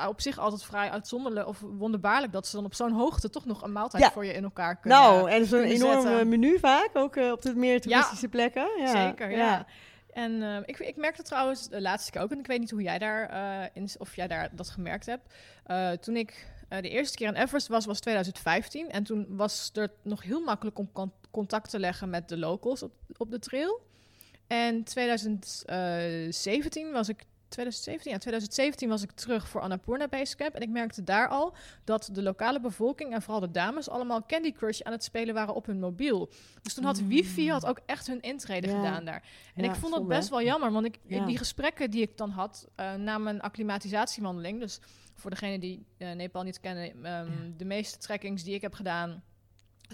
[0.08, 3.62] op zich altijd vrij uitzonderlijk of wonderbaarlijk dat ze dan op zo'n hoogte toch nog
[3.62, 7.32] een maaltijd voor je in elkaar kunnen Nou, en zo'n enorm menu vaak, ook uh,
[7.32, 8.69] op de meer toeristische plekken.
[8.77, 9.65] Ja, zeker, ja.
[10.13, 12.82] En uh, ik, ik merkte trouwens de laatste keer ook, en ik weet niet hoe
[12.82, 15.34] jij daar, uh, in, of jij daar dat gemerkt hebt.
[16.04, 18.89] toen ik de eerste keer in Everest was, was 2015.
[18.89, 20.91] En toen was er nog heel makkelijk om
[21.32, 23.82] contact te leggen met de locals op, op de trail.
[24.47, 30.56] En 2017 was ik 2017, ja, 2017 was ik terug voor Annapurna Basecamp.
[30.56, 34.52] En ik merkte daar al dat de lokale bevolking en vooral de dames allemaal Candy
[34.52, 36.30] Crush aan het spelen waren op hun mobiel.
[36.62, 37.08] Dus toen had mm.
[37.08, 39.24] wifi had ook echt hun intrede gedaan daar.
[39.56, 42.68] En ik vond dat best wel jammer, want ik, die gesprekken die ik dan had
[42.80, 44.80] uh, na mijn acclimatisatiewandeling, dus
[45.16, 49.24] voor degene die uh, Nepal niet kennen, um, de meeste trekkings die ik heb gedaan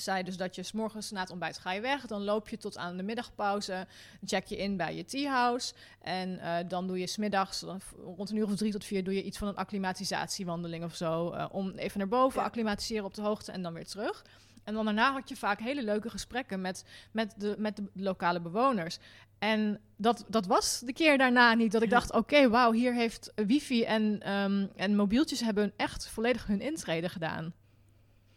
[0.02, 2.06] zei dus dat je s'morgens na het ontbijt ga je weg.
[2.06, 3.88] Dan loop je tot aan de middagpauze.
[4.24, 5.74] Check je in bij je tea house.
[6.02, 7.62] En uh, dan doe je smiddags,
[8.04, 11.34] rond een uur of drie tot vier, doe je iets van een acclimatisatiewandeling of zo.
[11.34, 12.46] Uh, om even naar boven, ja.
[12.46, 14.24] acclimatiseren op de hoogte en dan weer terug.
[14.64, 18.42] En dan daarna had je vaak hele leuke gesprekken met, met, de, met de lokale
[18.42, 18.98] bewoners.
[19.40, 21.72] En dat, dat was de keer daarna niet.
[21.72, 26.08] Dat ik dacht, oké, okay, wauw, hier heeft wifi en, um, en mobieltjes hebben echt
[26.08, 27.54] volledig hun intrede gedaan.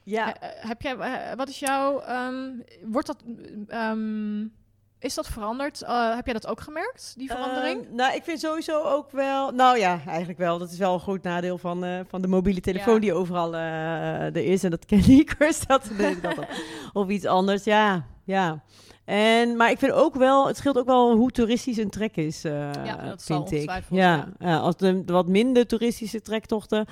[0.02, 0.36] Ja.
[0.40, 0.96] heb jij,
[1.36, 3.22] wat is jouw, um, wordt dat,
[3.68, 4.52] um,
[5.00, 5.82] is dat veranderd?
[5.82, 7.84] Uh, heb jij dat ook gemerkt, die verandering?
[7.84, 10.58] Uh, nou, ik vind sowieso ook wel, nou ja, eigenlijk wel.
[10.58, 13.00] Dat is wel een groot nadeel van, uh, van de mobiele telefoon ja.
[13.00, 14.64] die overal er is.
[14.64, 15.90] En dat ken ik, dat,
[16.22, 16.38] dat
[16.92, 18.62] of iets anders, ja, ja.
[19.04, 22.42] En, maar ik vind ook wel, het scheelt ook wel hoe toeristisch een trek is,
[22.42, 23.70] ja, dat vind ik.
[23.90, 26.86] Ja, ja, als de, de wat minder toeristische trektochten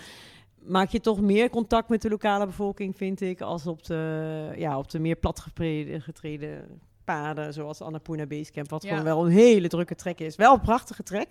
[0.68, 4.78] maak je toch meer contact met de lokale bevolking, vind ik, als op de, ja,
[4.78, 6.80] op de meer platgetreden
[7.14, 10.36] paden, zoals Annapurna Basecamp, wat gewoon wel een hele drukke trek is.
[10.36, 11.28] Wel een prachtige trek,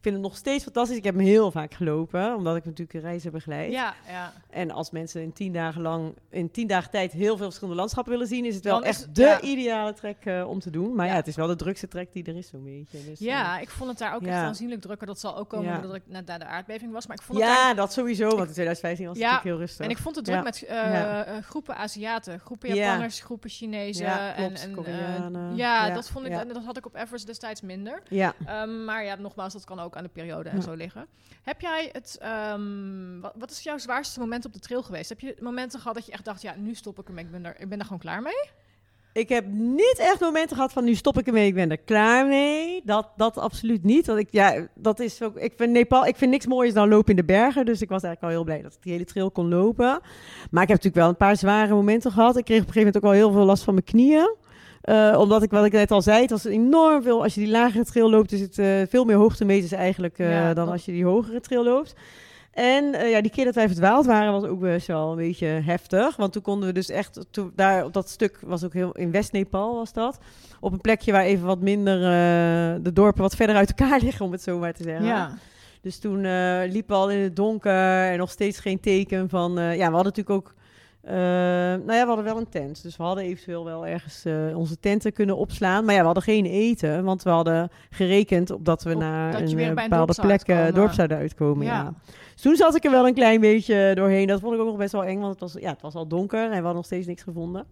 [0.00, 0.96] ik vind het nog steeds fantastisch.
[0.96, 3.72] Ik heb hem heel vaak gelopen, omdat ik natuurlijk een reizen begeleid.
[3.72, 4.32] Ja, ja.
[4.50, 8.12] En als mensen in tien dagen lang, in tien dagen tijd heel veel verschillende landschappen
[8.12, 10.94] willen zien, is het wel echt de ideale trek uh, om te doen.
[10.94, 11.14] Maar ja.
[11.14, 13.04] het is wel de drukste trek die er is, zo'n beetje.
[13.04, 15.06] Dus, ja, uh, ik vond het daar ook echt aanzienlijk drukker.
[15.06, 17.06] Dat zal ook komen doordat ik net naar de aardbeving was.
[17.06, 19.84] Maar ik vond het ja, dat sowieso, want in 2015 was het natuurlijk heel rustig.
[19.84, 24.34] En ik vond het druk met uh, groepen Aziaten, groepen Japanners, groepen Chinezen.
[24.34, 24.74] en, en
[25.54, 28.02] ja, dat vond ik, dat had ik op Everest destijds minder.
[28.08, 28.34] Ja.
[28.62, 31.06] Um, maar ja, nogmaals, dat kan ook aan de periode en zo liggen.
[31.42, 32.20] Heb jij het,
[32.52, 35.08] um, wat, wat, is jouw zwaarste moment op de trail geweest?
[35.08, 37.44] Heb je momenten gehad dat je echt dacht, ja, nu stop ik ermee, ik ben
[37.44, 38.50] er, ik ben er gewoon klaar mee?
[39.12, 42.26] Ik heb niet echt momenten gehad van nu stop ik ermee, ik ben er klaar
[42.26, 42.80] mee.
[42.84, 44.06] Dat, dat absoluut niet.
[44.06, 47.10] Want ik, ja, dat is ook, ik vind Nepal, ik vind niks moois dan lopen
[47.10, 47.66] in de bergen.
[47.66, 50.00] Dus ik was eigenlijk al heel blij dat ik die hele trail kon lopen.
[50.50, 52.36] Maar ik heb natuurlijk wel een paar zware momenten gehad.
[52.36, 54.36] Ik kreeg op een gegeven moment ook al heel veel last van mijn knieën.
[54.90, 57.22] Uh, omdat ik, wat ik net al zei, het was enorm veel.
[57.22, 60.54] Als je die lagere trail loopt, is het uh, veel meer hoogtemeters eigenlijk uh, ja,
[60.54, 61.94] dan als je die hogere trail loopt.
[62.50, 66.16] En ja, die keer dat wij verdwaald waren was ook best wel een beetje heftig.
[66.16, 69.10] Want toen konden we dus echt, toen, daar op dat stuk was ook heel, in
[69.10, 70.18] West-Nepal was dat.
[70.60, 72.00] Op een plekje waar even wat minder
[72.82, 75.06] de dorpen wat verder uit elkaar liggen, om het zo maar te zeggen.
[75.06, 75.38] Ja.
[75.80, 76.20] Dus toen
[76.66, 79.52] liepen we al in het donker en nog steeds geen teken van...
[79.52, 80.54] ja, we hadden natuurlijk ook
[81.04, 82.82] uh, nou ja, we hadden wel een tent.
[82.82, 85.84] Dus we hadden eventueel wel ergens uh, onze tenten kunnen opslaan.
[85.84, 87.04] Maar ja, we hadden geen eten.
[87.04, 90.72] Want we hadden gerekend op dat we op, naar dat een, een bepaalde plek uh,
[90.72, 91.66] dorp zouden uitkomen.
[91.66, 91.72] Ja.
[91.72, 91.94] ja.
[92.32, 94.26] Dus toen zat ik er wel een klein beetje doorheen.
[94.26, 95.20] Dat vond ik ook nog best wel eng.
[95.20, 97.66] Want het was, ja, het was al donker en we hadden nog steeds niks gevonden.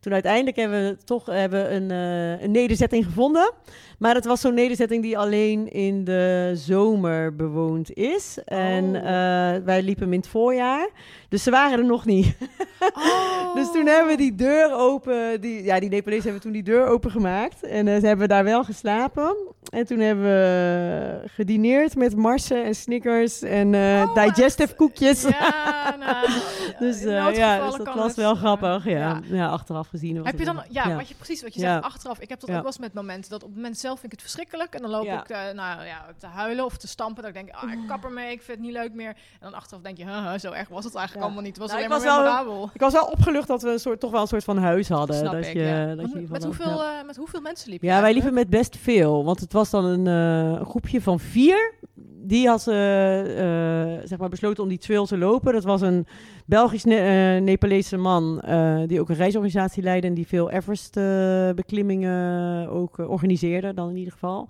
[0.00, 3.52] Toen uiteindelijk hebben we toch hebben een, uh, een nederzetting gevonden.
[3.98, 8.38] Maar het was zo'n nederzetting die alleen in de zomer bewoond is.
[8.44, 8.58] Oh.
[8.58, 9.02] En uh,
[9.64, 10.88] wij liepen in het voorjaar.
[11.28, 12.36] Dus ze waren er nog niet.
[12.94, 13.54] Oh.
[13.54, 15.40] dus toen hebben we die deur open.
[15.40, 17.62] Die, ja, die Nepalezen hebben toen die deur open gemaakt.
[17.62, 19.36] En uh, ze hebben daar wel geslapen.
[19.70, 25.22] En toen hebben we gedineerd met marsen en snickers en uh, oh, digestive koekjes.
[25.22, 26.26] Ja, nou,
[26.78, 28.84] dus, ja, dus dat was wel grappig.
[28.84, 28.98] Ja.
[28.98, 29.20] Ja.
[29.22, 29.48] ja.
[29.88, 30.16] Achteraf gezien.
[30.16, 32.18] Was heb je dan, ja, Wat je, precies wat je zegt, achteraf.
[32.18, 34.18] Ik heb dat ook wel eens met momenten dat op het moment zelf vind ik
[34.18, 34.74] het verschrikkelijk.
[34.74, 37.22] En dan loop ik uh, nou, ja, te huilen of te stampen.
[37.22, 39.08] Dat ik denk, ah, ik kap ermee, ik vind het niet leuk meer.
[39.08, 41.56] En dan achteraf denk je, huh, zo erg was het eigenlijk allemaal niet.
[41.56, 42.70] Het was nou, alleen maar memorabel.
[42.74, 45.16] Ik was wel opgelucht dat we een soort, toch wel een soort van huis hadden.
[45.16, 48.12] Snap dat ik, je, dat je met, hoeveel, met hoeveel mensen liep je Ja, wij
[48.12, 49.24] liepen met best veel.
[49.24, 51.74] Want het was dan een, een groepje van vier.
[52.28, 52.76] Die had uh, uh,
[54.04, 55.52] zeg maar besloten om die trail te lopen.
[55.52, 56.06] Dat was een
[56.46, 58.42] Belgisch-Nepalese man
[58.86, 64.48] die ook een reisorganisatie leidde en die veel Everest-beklimmingen ook organiseerde, dan in ieder geval.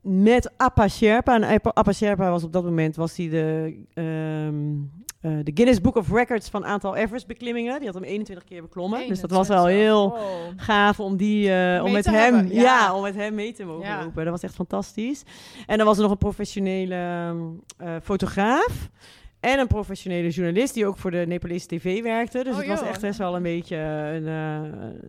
[0.00, 1.40] met Appa Sherpa.
[1.40, 4.90] En Appa Sherpa was op dat moment was hij de um,
[5.26, 7.78] uh, de Guinness Book of Records van aantal Everest-beklimmingen.
[7.78, 9.08] Die had hem 21 keer beklommen.
[9.08, 10.16] Dus dat was wel heel
[10.56, 12.62] gaaf om, die, uh, om, met hem, ja.
[12.62, 12.94] ja.
[12.94, 14.02] om met hem mee te mogen ja.
[14.02, 14.22] lopen.
[14.22, 15.22] Dat was echt fantastisch.
[15.66, 17.32] En dan was er nog een professionele
[17.82, 18.90] uh, fotograaf.
[19.40, 22.44] En een professionele journalist die ook voor de Nepalese tv werkte.
[22.44, 24.24] Dus oh, het was echt best wel een beetje een,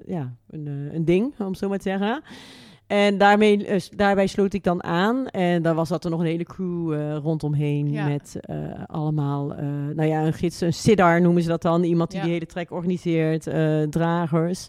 [0.06, 2.24] ja, een, een ding, om zo maar te zeggen.
[2.88, 5.28] En daarmee, uh, daarbij sloot ik dan aan.
[5.28, 7.92] En dan was dat er nog een hele crew uh, rondomheen.
[7.92, 8.08] Ja.
[8.08, 9.48] Met uh, allemaal,
[9.96, 11.84] nou ja, een gids, een siddar noemen ze dat dan.
[11.84, 12.26] Iemand die ja.
[12.26, 13.44] die hele trek organiseert,
[13.92, 14.68] dragers.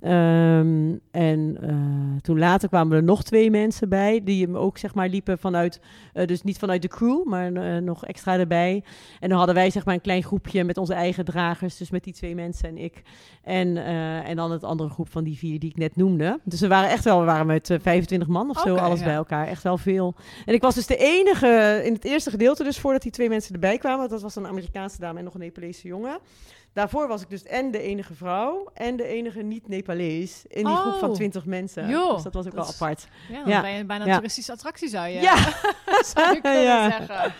[0.00, 4.94] Um, en uh, toen later kwamen er nog twee mensen bij, die hem ook zeg
[4.94, 5.80] maar liepen vanuit,
[6.14, 8.84] uh, dus niet vanuit de crew, maar uh, nog extra erbij.
[9.20, 12.04] En dan hadden wij zeg maar een klein groepje met onze eigen dragers, dus met
[12.04, 13.02] die twee mensen en ik.
[13.42, 13.76] En,
[14.24, 16.40] en dan het andere groep van die vier die ik net noemde.
[16.44, 19.04] Dus we waren echt wel, we waren met 25 man of zo, okay, alles ja.
[19.04, 20.14] bij elkaar, echt wel veel.
[20.46, 23.54] En ik was dus de enige in het eerste gedeelte, dus voordat die twee mensen
[23.54, 26.18] erbij kwamen, dat was een Amerikaanse dame en nog een Nepalese jongen.
[26.72, 30.80] Daarvoor was ik dus en de enige vrouw en de enige niet-Nepalees in die oh.
[30.80, 31.88] groep van 20 mensen.
[31.88, 33.08] Dus dat was ook dat wel apart.
[33.28, 33.60] Ja, dan ja.
[33.60, 35.36] ben je bijna een toeristische attractie, zou je, ja.
[36.14, 37.34] zou je kunnen zeggen.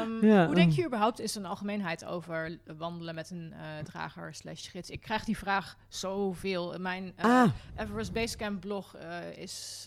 [0.00, 0.46] Um, ja.
[0.46, 4.90] Hoe denk je überhaupt is een algemeenheid over wandelen met een uh, drager slash gids?
[4.90, 6.74] Ik krijg die vraag zoveel.
[6.78, 7.50] Mijn uh, ah.
[7.76, 9.86] Everest Basecamp blog uh, is,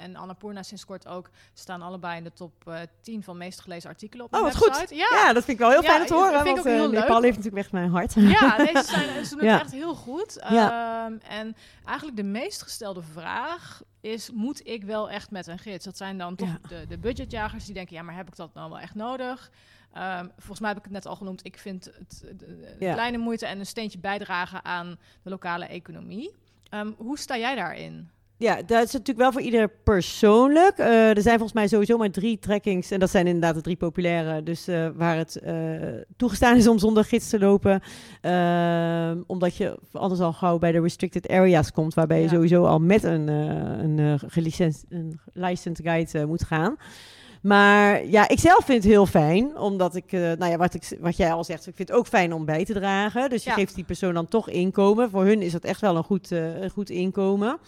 [0.00, 2.52] en Annapurna sinds kort ook, staan allebei in de top
[3.00, 4.94] 10 van meest gelezen artikelen op oh, mijn wat website.
[4.94, 4.96] Goed.
[4.96, 5.32] Ja.
[5.32, 6.44] dat vind ik wel heel fijn om te horen.
[6.78, 8.13] Want Nepal heeft natuurlijk echt mijn hart.
[8.40, 10.44] Ja, deze zijn, ze doen het echt heel goed.
[10.48, 11.06] Ja.
[11.06, 15.84] Um, en eigenlijk de meest gestelde vraag is, moet ik wel echt met een gids?
[15.84, 16.68] Dat zijn dan toch ja.
[16.68, 19.50] de, de budgetjagers die denken, ja, maar heb ik dat nou wel echt nodig?
[19.96, 21.44] Um, volgens mij heb ik het net al genoemd.
[21.44, 22.92] Ik vind het de, de ja.
[22.92, 26.34] kleine moeite en een steentje bijdragen aan de lokale economie.
[26.70, 28.10] Um, hoe sta jij daarin?
[28.44, 30.78] Ja, dat is natuurlijk wel voor ieder persoonlijk.
[30.78, 32.90] Uh, er zijn volgens mij sowieso maar drie trekkings.
[32.90, 34.42] En dat zijn inderdaad de drie populaire.
[34.42, 35.52] Dus uh, waar het uh,
[36.16, 37.82] toegestaan is om zonder gids te lopen.
[39.26, 41.94] Omdat je anders al gauw bij de restricted areas komt.
[41.94, 42.22] Waarbij ja.
[42.22, 46.76] je sowieso al met een, een, een licensed guide moet gaan.
[47.42, 50.96] Maar ja, ik zelf vind het heel fijn, omdat ik, uh, nou ja, wat, ik,
[51.00, 53.30] wat jij al zegt, ik vind het ook fijn om bij te dragen.
[53.30, 53.56] Dus je ja.
[53.56, 55.10] geeft die persoon dan toch inkomen.
[55.10, 57.58] Voor hun is dat echt wel een goed, uh, een goed inkomen.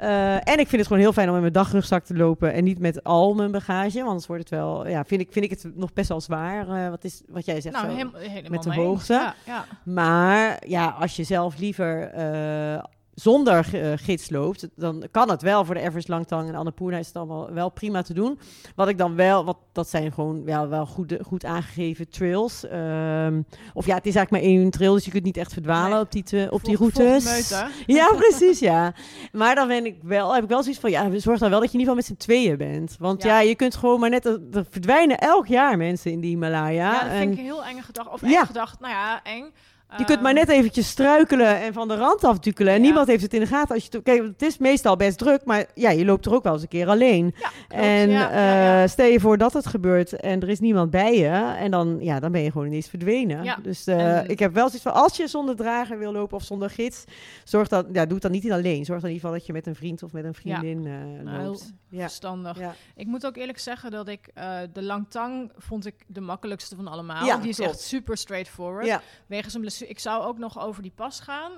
[0.00, 2.64] Uh, en ik vind het gewoon heel fijn om in mijn dagrugzak te lopen en
[2.64, 3.94] niet met al mijn bagage.
[3.94, 6.68] Want anders wordt het wel, ja, vind ik, vind ik het nog best wel zwaar.
[6.68, 9.12] Uh, wat, is, wat jij zegt, nou, zo, helemaal met de hoogte.
[9.12, 9.64] Ja, ja.
[9.84, 12.82] Maar ja, als je zelf liever uh,
[13.14, 17.04] zonder uh, gids loopt, dan kan het wel voor de Everest Langtang en Annapurna is
[17.04, 18.38] het dan wel, wel prima te doen.
[18.74, 22.66] Wat ik dan wel, wat, dat zijn gewoon ja, wel goed, goed aangegeven trails.
[22.66, 26.00] Ehm, of ja, het is eigenlijk maar één trail, dus je kunt niet echt verdwalen
[26.00, 27.48] op die, op die routes.
[27.86, 28.94] ja, precies, ja.
[29.32, 31.72] Maar dan ben ik wel, heb ik wel zoiets van, ja, zorg dan wel dat
[31.72, 32.96] je in ieder geval met z'n tweeën bent.
[32.98, 36.92] Want ja, je kunt gewoon maar net, er verdwijnen elk jaar mensen in die Himalaya.
[36.92, 38.12] Ja, dat vind ik een heel enge gedachte.
[38.12, 39.52] Of enge gedachte, nou ja, eng.
[39.96, 42.74] Je kunt maar net eventjes struikelen en van de rand afdukkelen.
[42.74, 43.74] En niemand heeft het in de gaten.
[43.74, 46.52] Als je kijk, het is meestal best druk, maar ja, je loopt er ook wel
[46.52, 47.34] eens een keer alleen.
[47.68, 51.54] en uh, stel je voor dat het gebeurt en er is niemand bij je.
[51.58, 53.62] En dan, ja, dan ben je gewoon ineens verdwenen.
[53.62, 56.70] Dus uh, ik heb wel zoiets van, als je zonder drager wil lopen of zonder
[56.70, 57.04] gids,
[57.44, 58.84] zorg dat, ja, doe het dan niet alleen.
[58.84, 60.94] Zorg dan in ieder geval dat je met een vriend of met een vriendin uh,
[61.22, 61.72] nou, loopt.
[61.88, 62.00] Ja.
[62.00, 62.58] Verstandig.
[62.96, 64.30] Ik moet ook eerlijk zeggen dat ik
[64.72, 67.40] de Langtang vond ik de makkelijkste van allemaal.
[67.40, 69.00] Die is echt super straightforward.
[69.26, 71.52] Wegens een blessure ik zou ook nog over die pas gaan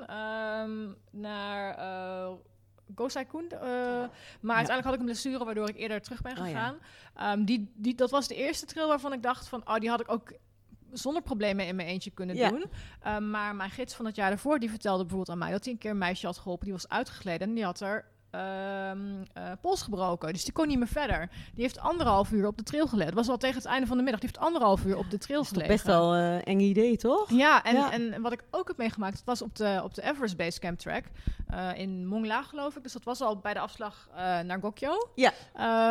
[0.64, 2.32] um, naar uh,
[2.94, 3.48] Gosai Koen.
[3.52, 3.60] Uh,
[4.40, 6.76] maar uiteindelijk had ik een blessure waardoor ik eerder terug ben oh, gegaan.
[7.20, 10.00] um, die, die, dat was de eerste trail waarvan ik dacht van, oh, die had
[10.00, 10.32] ik ook
[10.92, 12.64] zonder problemen in mijn eentje kunnen doen.
[13.06, 15.72] Um, maar mijn gids van het jaar daarvoor, die vertelde bijvoorbeeld aan mij dat hij
[15.72, 18.04] een keer een meisje had geholpen, die was uitgegleden en die had er
[18.90, 20.32] um, uh, pols gebroken.
[20.32, 21.28] Dus die kon niet meer verder.
[21.54, 23.06] Die heeft anderhalf uur op de trail gelegen.
[23.06, 24.20] Het was al tegen het einde van de middag.
[24.20, 25.68] Die heeft anderhalf uur op de trail gelegen.
[25.68, 27.30] best wel uh, eng idee, toch?
[27.30, 30.36] Ja en, en wat ik ook heb meegemaakt, het was op de, op de Everest
[30.36, 31.04] Base Camp Track
[31.50, 32.82] uh, in Mongla, geloof ik.
[32.82, 34.08] Dus dat was al bij de afslag
[34.42, 35.08] naar Gokyo.
[35.14, 35.32] Ja.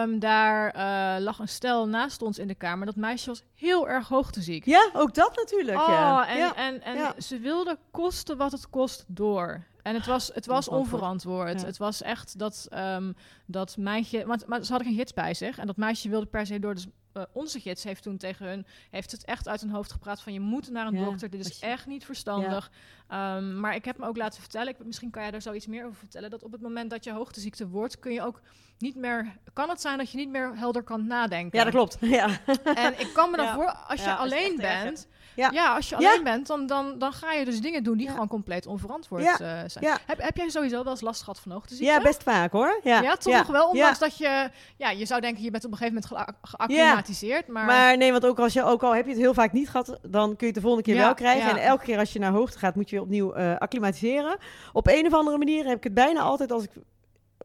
[0.02, 0.74] Um, daar
[1.22, 2.86] lag een stel naast ons in de kamer.
[2.86, 4.66] Dat meisje was heel erg hoogteziek.
[4.66, 5.78] Ja, ook dat natuurlijk.
[5.78, 6.28] Oh, ja.
[6.28, 6.56] en, ja.
[6.56, 9.64] en, en, en ze wilde kosten wat het kost door.
[9.86, 11.66] En het was, het was onverantwoord.
[11.66, 14.26] Het was echt dat, um, dat meisje...
[14.26, 15.58] Want, maar ze hadden geen gids bij zich.
[15.58, 16.74] En dat meisje wilde per se door.
[16.74, 18.66] Dus uh, onze gids heeft toen tegen hun...
[18.90, 20.34] heeft het echt uit hun hoofd gepraat van...
[20.34, 21.30] je moet naar een dokter.
[21.30, 22.72] Dit is echt niet verstandig.
[23.14, 24.74] Um, maar ik heb me ook laten vertellen...
[24.74, 26.30] Ik, misschien kan jij daar zoiets meer over vertellen...
[26.30, 28.00] dat op het moment dat je hoogteziekte wordt...
[28.00, 28.42] kun je ook
[28.78, 29.38] niet meer...
[29.54, 31.58] kan het zijn dat je niet meer helder kan nadenken.
[31.60, 31.98] Ja, dat klopt.
[32.18, 32.28] Ja.
[32.64, 33.72] En ik kan me dan voor...
[33.72, 35.08] als je alleen bent...
[35.36, 35.50] Ja.
[35.52, 38.28] ja, als je alleen bent, dan, dan, dan ga je dus dingen doen die gewoon
[38.28, 39.86] compleet onverantwoord uh, zijn.
[40.06, 41.94] Heb, heb jij sowieso wel eens last gehad van hoogteziekte?
[41.94, 42.80] Ja, best vaak hoor.
[42.84, 44.50] Ja, ja toch nog wel, ondanks dat je...
[44.78, 47.66] Ja, je zou denken, je bent op een gegeven moment geacclimatiseerd, maar...
[47.66, 50.00] Maar nee, want ook, als je, ook al heb je het heel vaak niet gehad,
[50.02, 51.50] dan kun je het de volgende keer wel krijgen.
[51.50, 54.38] En elke keer als je naar hoogte gaat, moet je opnieuw uh, acclimatiseren.
[54.74, 56.72] Op een of andere manier heb ik het bijna altijd als ik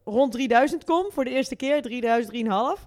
[0.04, 2.34] rond 3000 kom, voor de eerste keer, 3000,
[2.78, 2.86] 3,5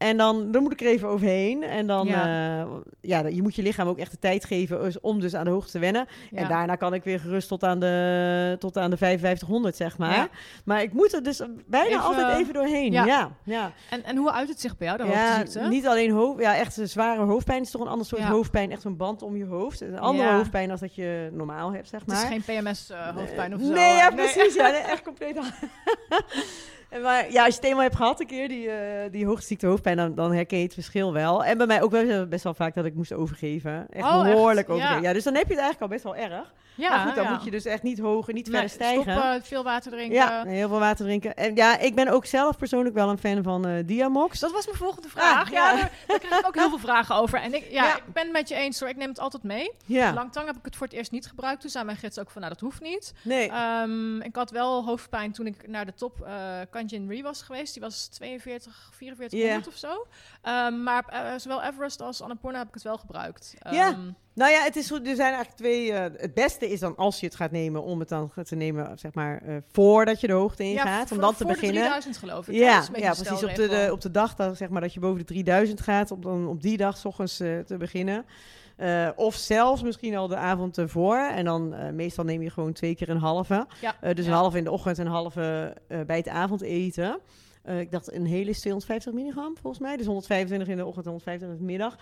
[0.00, 1.62] en dan, dan moet ik er even overheen.
[1.62, 2.60] En dan, ja.
[2.60, 5.50] Uh, ja, je moet je lichaam ook echt de tijd geven om dus aan de
[5.50, 6.06] hoogte te wennen.
[6.34, 10.16] En daarna kan ik weer gerust tot aan de, tot aan de 5500, zeg maar.
[10.16, 10.28] Ja.
[10.64, 12.92] Maar ik moet er dus bijna altijd even doorheen.
[12.92, 13.30] Ja.
[13.44, 13.72] ja.
[13.90, 15.68] En, en hoe uit het zich bij jou, de hoofdziekte?
[15.68, 18.70] niet alleen hoofd, ja, echt een zware hoofdpijn is toch een ander soort hoofdpijn.
[18.70, 19.80] Echt zo'n band om je hoofd.
[19.80, 22.16] Een andere hoofdpijn als dat je normaal hebt, zeg maar.
[22.16, 23.72] Het is geen PMS-hoofdpijn uh, of zo.
[23.72, 24.54] Nee, ja, precies.
[24.54, 25.38] ja, nee, echt compleet
[27.02, 28.74] maar ja, als je het eenmaal hebt gehad, een keer die, uh,
[29.10, 31.44] die hoogziekte hoofdpijn, dan, dan herken je het verschil wel.
[31.44, 33.86] En bij mij ook wel best wel vaak dat ik moest overgeven.
[33.90, 35.02] Echt oh, behoorlijk overgeven.
[35.02, 35.12] Ja.
[35.12, 36.52] dus dan heb je het eigenlijk al best wel erg.
[36.80, 39.12] Ja, maar goed, dan moet je dus echt niet hoger, niet verder stijgen.
[39.12, 40.14] Stoppen, veel water drinken.
[40.14, 41.36] Ja, heel veel water drinken.
[41.36, 44.38] En ja, ik ben ook zelf persoonlijk wel een fan van uh, Diamox.
[44.38, 45.46] Dat was mijn volgende vraag.
[45.46, 47.40] Ah, ja, daar, daar, krijg ik ook heel veel vragen over.
[47.40, 48.88] En ik, ja, ik ben het met je eens hoor.
[48.88, 49.70] Ik neem het altijd mee.
[49.84, 50.12] Ja.
[50.12, 51.60] Langtang heb ik het voor het eerst niet gebruikt.
[51.60, 53.12] Toen zei mijn gids ook van, nou dat hoeft niet.
[53.22, 53.50] Nee.
[53.82, 56.28] Um, ik had wel hoofdpijn toen ik naar de top uh,
[56.70, 57.72] Kanjin Re was geweest.
[57.72, 59.66] Die was 42, 44 yeah.
[59.66, 60.06] of zo.
[60.48, 63.54] Um, maar uh, zowel Everest als Annapurna heb ik het wel gebruikt.
[63.70, 63.96] Ja.
[64.34, 65.90] Nou ja, het is, er zijn eigenlijk twee.
[65.90, 68.98] Uh, het beste is dan als je het gaat nemen, om het dan te nemen,
[68.98, 71.12] zeg maar, uh, voordat je de hoogte in ja, gaat.
[71.12, 71.80] Om dan te beginnen.
[71.80, 72.54] 3000 geloof ik.
[72.54, 73.44] Ja, ja precies.
[73.44, 76.10] Op de, de, op de dag dat, zeg maar, dat je boven de 3000 gaat,
[76.10, 78.24] om dan op die dag s ochtends uh, te beginnen.
[78.78, 81.18] Uh, of zelfs misschien al de avond ervoor.
[81.18, 83.66] En dan uh, meestal neem je gewoon twee keer een halve.
[83.80, 83.96] Ja.
[84.02, 84.30] Uh, dus ja.
[84.30, 87.18] een halve in de ochtend en een halve bij het avondeten.
[87.64, 89.96] Ik dacht een hele is 250 milligram volgens mij.
[89.96, 91.96] Dus 125 in de ochtend en 125 in de middag.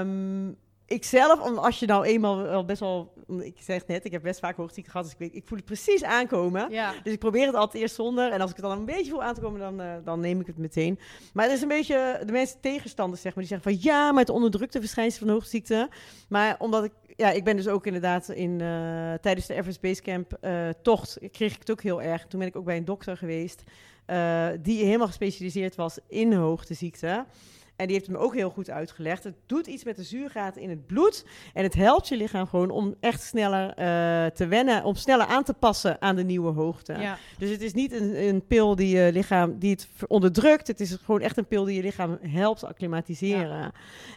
[0.00, 0.56] Um,
[0.88, 4.40] ik zelf, als je nou eenmaal wel best wel, ik zeg net, ik heb best
[4.40, 6.70] vaak hoogziekte gehad, dus ik, weet, ik voel het precies aankomen.
[6.70, 6.94] Ja.
[7.02, 8.32] Dus ik probeer het altijd eerst zonder.
[8.32, 10.40] En als ik het dan een beetje voel aan te komen, dan, uh, dan neem
[10.40, 10.98] ik het meteen.
[11.32, 14.20] Maar het is een beetje de mensen tegenstanders, zeg maar, die zeggen van ja, maar
[14.20, 15.88] het onderdrukte verschijnsel van hoogziekte.
[16.28, 20.38] Maar omdat ik, ja, ik ben dus ook inderdaad in, uh, tijdens de Everest Basecamp
[20.40, 22.26] uh, tocht, kreeg ik het ook heel erg.
[22.26, 23.62] Toen ben ik ook bij een dokter geweest,
[24.60, 27.24] die helemaal gespecialiseerd was in hoogteziekte.
[27.78, 29.24] En die heeft hem ook heel goed uitgelegd.
[29.24, 31.24] Het doet iets met de zuurgraad in het bloed.
[31.54, 33.74] En het helpt je lichaam gewoon om echt sneller uh,
[34.26, 36.92] te wennen, om sneller aan te passen aan de nieuwe hoogte.
[36.92, 37.18] Ja.
[37.38, 40.66] Dus het is niet een, een, pil die je lichaam die het onderdrukt.
[40.66, 43.58] Het is gewoon echt een pil die je lichaam helpt acclimatiseren.
[43.58, 43.72] Ja.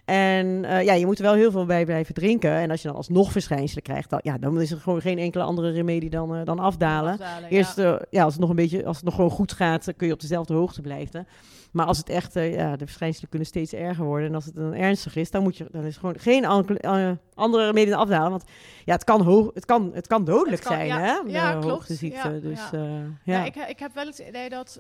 [0.06, 2.52] En uh, ja, je moet er wel heel veel bij blijven drinken.
[2.52, 5.44] En als je dan alsnog verschijnselen krijgt, dan, ja, dan is er gewoon geen enkele
[5.44, 7.12] andere remedie dan, uh, dan afdalen.
[7.12, 8.02] afdalen Eerst, ja.
[8.10, 8.24] ja.
[8.24, 10.54] als het nog een beetje, als het nog gewoon goed gaat, kun je op dezelfde
[10.54, 11.28] hoogte blijven.
[11.72, 14.28] Maar als het echt, uh, ja, de verschijnselen kunnen steeds erger worden.
[14.28, 17.66] En als het dan ernstig is, dan moet je, dan is gewoon geen uh, andere
[17.66, 18.30] remedie afdalen.
[18.30, 18.44] Want
[18.86, 21.20] ja, het kan, hoog, het kan, het kan dodelijk zijn, ja, hè?
[21.26, 22.00] Ja, klopt.
[22.00, 22.92] Ja, dus, uh,
[23.24, 23.44] ja.
[23.44, 24.80] ik, ik heb wel het idee dat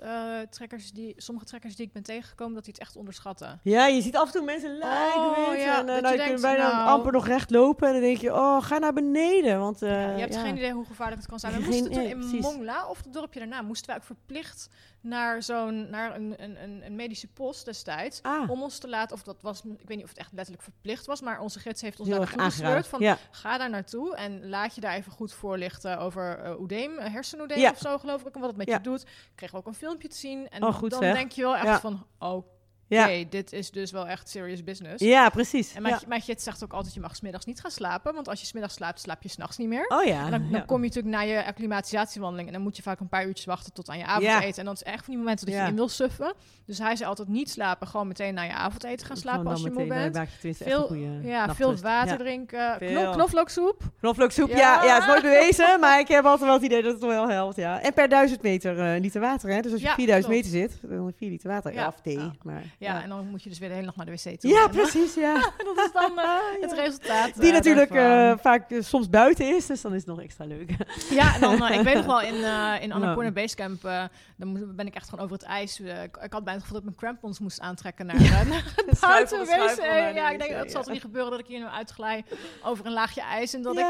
[0.49, 3.59] trekkers die, sommige trekkers die ik ben tegengekomen, dat die het echt onderschatten.
[3.63, 6.71] Ja, je ziet af en toe mensen lijken, oh, ja, en nou, je kunt bijna
[6.71, 7.87] nou, amper nog recht lopen.
[7.87, 9.59] En dan denk je, oh, ga naar beneden.
[9.59, 11.53] Want, je hebt geen idee hoe gevaarlijk het kan zijn.
[11.61, 14.69] We moesten toen in Mongla, of het dorpje daarna, moesten wij ook verplicht
[15.01, 18.21] naar zo'n naar een, een, een, medische post destijds.
[18.21, 18.49] Ah.
[18.49, 21.05] Om ons te laten, of dat was, ik weet niet of het echt letterlijk verplicht
[21.05, 24.75] was, maar onze gids heeft ons Heel daar naartoe Van ga daar naartoe en laat
[24.75, 28.35] je daar even goed voorlichten over uh, oedeem, uh, hersenoedeem of zo, geloof ik.
[28.35, 29.05] En wat het met je doet.
[29.35, 30.49] Kregen we ook een filmpje te zien.
[30.49, 32.47] En oh, dan denk je wel echt van, oh
[32.95, 33.25] ja.
[33.29, 35.03] dit is dus wel echt serious business.
[35.03, 35.73] Ja, precies.
[35.73, 36.39] En Maatje, ja.
[36.39, 38.13] zegt ook altijd, je mag smiddags niet gaan slapen.
[38.13, 39.85] Want als je smiddags slaapt, slaap je s'nachts niet meer.
[39.87, 40.25] Oh ja.
[40.25, 42.47] En dan, dan kom je natuurlijk naar je acclimatisatiewandeling.
[42.47, 44.57] En dan moet je vaak een paar uurtjes wachten tot aan je avondeten.
[44.57, 46.33] En dan is echt van die momenten dat je in wil suffen.
[46.65, 49.71] Dus hij zei altijd niet slapen, gewoon meteen naar je avondeten gaan slapen als je
[49.71, 50.15] moe bent.
[50.41, 52.77] Je veel, ja, veel water drinken.
[52.77, 53.11] Veel.
[53.11, 53.81] knoflooksoep.
[53.99, 54.83] Knoflooksoep, ja.
[54.83, 55.79] ja, het is nooit bewezen.
[55.79, 57.81] maar ik heb altijd wel het idee dat het wel helpt, ja.
[57.81, 59.61] En per duizend meter uh, liter water, hè.
[59.61, 61.73] Dus als je 4000 meter zit, dan 4 liter water.
[61.73, 62.31] Ja, of thee.
[62.41, 64.51] Maar, ja, en dan moet je dus weer de hele nacht naar de wc toe.
[64.51, 65.33] Ja, precies, ja.
[65.57, 67.39] dat is dan uh, het resultaat.
[67.39, 70.71] Die uh, natuurlijk uh, vaak soms buiten is, dus dan is het nog extra leuk.
[71.19, 72.35] ja, dan, ik weet nog wel, in,
[72.81, 73.31] in Annapurna ja.
[73.31, 73.81] Basecamp,
[74.35, 75.79] dan ben ik echt gewoon over het ijs.
[75.79, 79.77] ik had bijna het gevoel dat ik mijn crampons moest aantrekken naar, naar buiten wc.
[80.15, 82.23] Ja, ik denk, dat zal toch niet gebeuren dat ik hier nu uitglij
[82.63, 83.85] over een laagje ijs en dat ik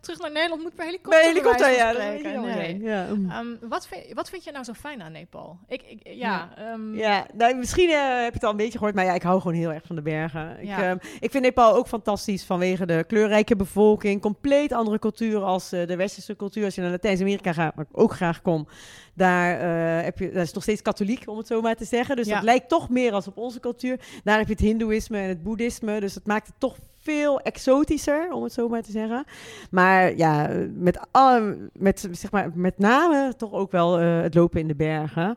[0.00, 1.20] terug naar Nederland moet per helikopter.
[1.20, 1.92] Per helikopter, ja.
[2.40, 2.78] Nee.
[2.78, 3.08] ja.
[3.08, 5.58] Um, wat, vind, wat vind je nou zo fijn aan Nepal?
[5.68, 6.72] Ik, ik ja, ja.
[6.72, 7.90] Um, ja nou, misschien
[8.24, 9.96] heb je het al een beetje gehoord, maar ja, ik hou gewoon heel erg van
[9.96, 10.60] de bergen.
[10.60, 14.20] Ik, uh, ik vind Nepal ook fantastisch vanwege de kleurrijke bevolking.
[14.20, 16.64] Compleet andere cultuur als uh, de westerse cultuur.
[16.64, 18.68] Als je naar Latijns-Amerika gaat, waar ik ook graag kom,
[19.14, 22.16] daar, uh, heb je, dat is nog steeds katholiek, om het zo maar te zeggen.
[22.16, 22.34] Dus ja.
[22.34, 24.00] dat lijkt toch meer als op onze cultuur.
[24.24, 26.00] Daar heb je het hindoeïsme en het boeddhisme.
[26.00, 29.24] Dus dat maakt het toch veel exotischer, om het zo maar te zeggen.
[29.70, 34.60] Maar ja, met, alle, met, zeg maar, met name toch ook wel uh, het lopen
[34.60, 35.36] in de bergen.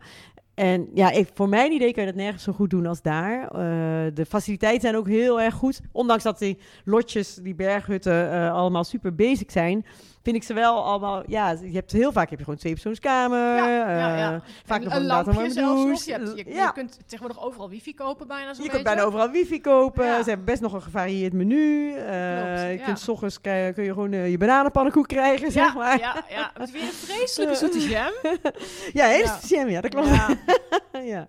[0.58, 3.42] En ja, ik, voor mijn idee kan je dat nergens zo goed doen als daar.
[3.42, 3.50] Uh,
[4.14, 5.82] de faciliteiten zijn ook heel erg goed.
[5.92, 9.86] Ondanks dat die lotjes, die berghutten, uh, allemaal super basic zijn
[10.28, 11.24] vind ik ze wel allemaal...
[11.28, 13.56] Ja, je hebt heel vaak heb je gewoon twee persoonskamer.
[13.56, 14.34] Ja, ja, ja.
[14.34, 18.28] Uh, vaak nog een, lampje zelfs Je, hebt, je, je, kunt tegenwoordig overal wifi kopen
[18.28, 20.24] bijna Je kunt bijna overal wifi kopen.
[20.24, 21.94] Ze hebben best nog een gevarieerd menu.
[21.96, 26.00] Uh, je kunt s ochtends kun je gewoon uh, je bananenpannenkoek krijgen, zeg maar.
[26.00, 26.52] Ja, ja.
[26.58, 28.12] Met weer een vreselijke zoete jam.
[28.94, 29.40] ja, hele ja.
[29.48, 30.10] jam, ja, dat klopt.
[31.14, 31.28] ja.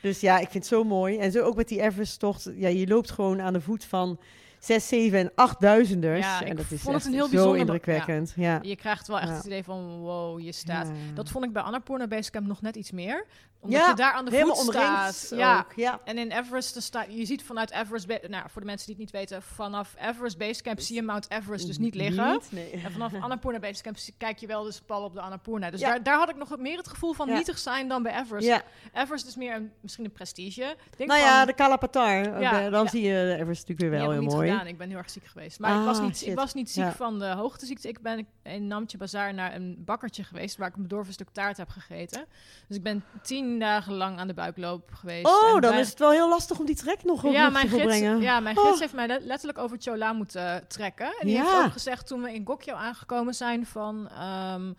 [0.00, 1.18] Dus ja, ik vind het zo mooi.
[1.18, 2.50] En zo ook met die Everest-tocht.
[2.54, 4.18] Ja, je loopt gewoon aan de voet van
[4.64, 6.20] zes, zeven en achtduizenders.
[6.26, 8.32] Ja, en dat is vond het een heel zo indrukwekkend.
[8.36, 8.58] Ja.
[8.62, 10.88] Je krijgt wel echt het idee van, wow, je staat.
[11.14, 13.26] Dat vond ik bij Annapurna Basecamp nog net iets meer
[13.64, 15.32] omdat ja, je daar aan de voet staat.
[15.34, 15.66] Ja.
[15.76, 16.00] ja.
[16.04, 19.12] En in Everest staat, je ziet vanuit Everest, nou voor de mensen die het niet
[19.12, 22.32] weten, vanaf Everest Basecamp zie je Mount Everest dus niet liggen.
[22.32, 22.70] Niet, nee.
[22.70, 25.70] En vanaf Annapurna Basecamp kijk je wel dus pal op de Annapurna.
[25.70, 25.88] Dus ja.
[25.88, 28.62] daar, daar had ik nog meer het gevoel van nietig zijn dan bij Everest.
[28.92, 30.76] Everest is meer een, misschien een prestige.
[30.96, 32.40] Denk nou ja, de Kalapatar.
[32.40, 34.50] Ja, dan zie je Everest natuurlijk weer wel heel mooi.
[34.50, 34.66] Gedaan.
[34.66, 35.58] Ik ben heel erg ziek geweest.
[35.58, 37.88] Maar ik, was ah, niet, ik was niet ziek van de hoogteziekte.
[37.88, 41.56] Ik ben in Namche Bazaar naar een bakkertje geweest waar ik een bedorven stuk taart
[41.56, 42.26] heb gegeten.
[42.68, 45.26] Dus ik ben tien dagen lang aan de buikloop geweest.
[45.26, 48.20] Oh, dan is het wel heel lastig om die trek nog ja, mijn te brengen.
[48.20, 48.80] Ja, mijn gids oh.
[48.80, 51.06] heeft mij letterlijk over Chola moeten trekken.
[51.20, 54.08] En die heeft ook gezegd toen we in Gokyo aangekomen zijn van...
[54.08, 54.72] Ehm,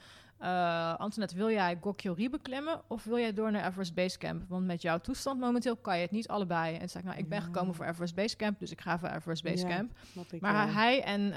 [0.45, 4.43] uh, Antoinette, wil jij Gokyo beklimmen of wil jij door naar Everest Base Camp?
[4.47, 6.73] Want met jouw toestand momenteel kan je het niet allebei.
[6.73, 8.99] En toen zei ik, nou, ik ben gekomen voor Everest Base Camp, dus ik ga
[8.99, 9.91] voor Everest Base Camp.
[10.39, 11.35] Maar hij en uh,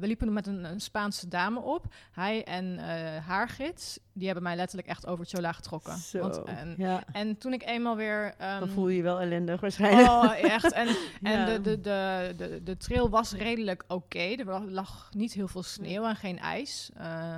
[0.00, 1.94] we liepen met een, een, Spaanse dame op.
[2.12, 2.82] Hij en uh,
[3.26, 5.98] haar gids, die hebben mij letterlijk echt over Chola getrokken.
[5.98, 7.04] Zo, Want, en, ja.
[7.12, 8.34] en toen ik eenmaal weer...
[8.42, 10.08] Um, Dan voel je je wel ellendig waarschijnlijk.
[10.08, 10.72] Oh, echt.
[10.72, 10.88] En,
[11.22, 13.94] en de, de, de, de, de trail was redelijk oké.
[13.94, 14.34] Okay.
[14.34, 16.90] Er lag niet heel veel sneeuw en geen ijs.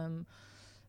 [0.05, 0.27] Um,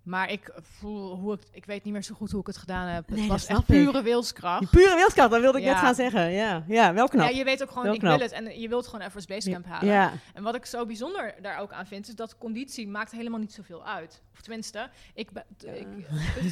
[0.06, 2.88] Maar ik voel hoe ik, ik weet niet meer zo goed hoe ik het gedaan
[2.88, 3.10] heb.
[3.10, 4.60] het was echt pure wilskracht.
[4.60, 6.32] Die pure wilskracht, dat wilde ik net gaan zeggen.
[6.32, 7.30] Ja, ja wel knap.
[7.30, 8.32] Ja, je weet ook gewoon, ik wil het.
[8.32, 9.88] En je wilt gewoon Everest Basecamp halen.
[9.88, 10.14] Ja.
[10.34, 13.54] En wat ik zo bijzonder daar ook aan vind, is dat conditie maakt helemaal niet
[13.54, 14.22] zoveel uit.
[14.34, 15.30] Of tenminste, ik,
[15.62, 15.88] ik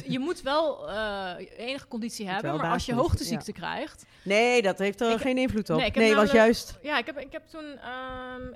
[0.06, 4.04] je moet wel uh, enige conditie hebben, maar als je hoogteziekte krijgt...
[4.22, 5.78] Nee, dat heeft er geen invloed op.
[5.78, 6.78] Nee, nee was juist...
[6.82, 8.52] Ja, ik heb, ik heb toen, um,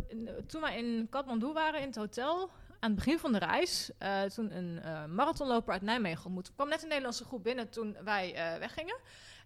[0.46, 4.22] toen wij in Kathmandu waren in het hotel aan het begin van de reis uh,
[4.22, 6.46] toen een uh, marathonloper uit Nijmegen ontmoet.
[6.46, 8.96] Er kwam net een Nederlandse groep binnen toen wij uh, weggingen.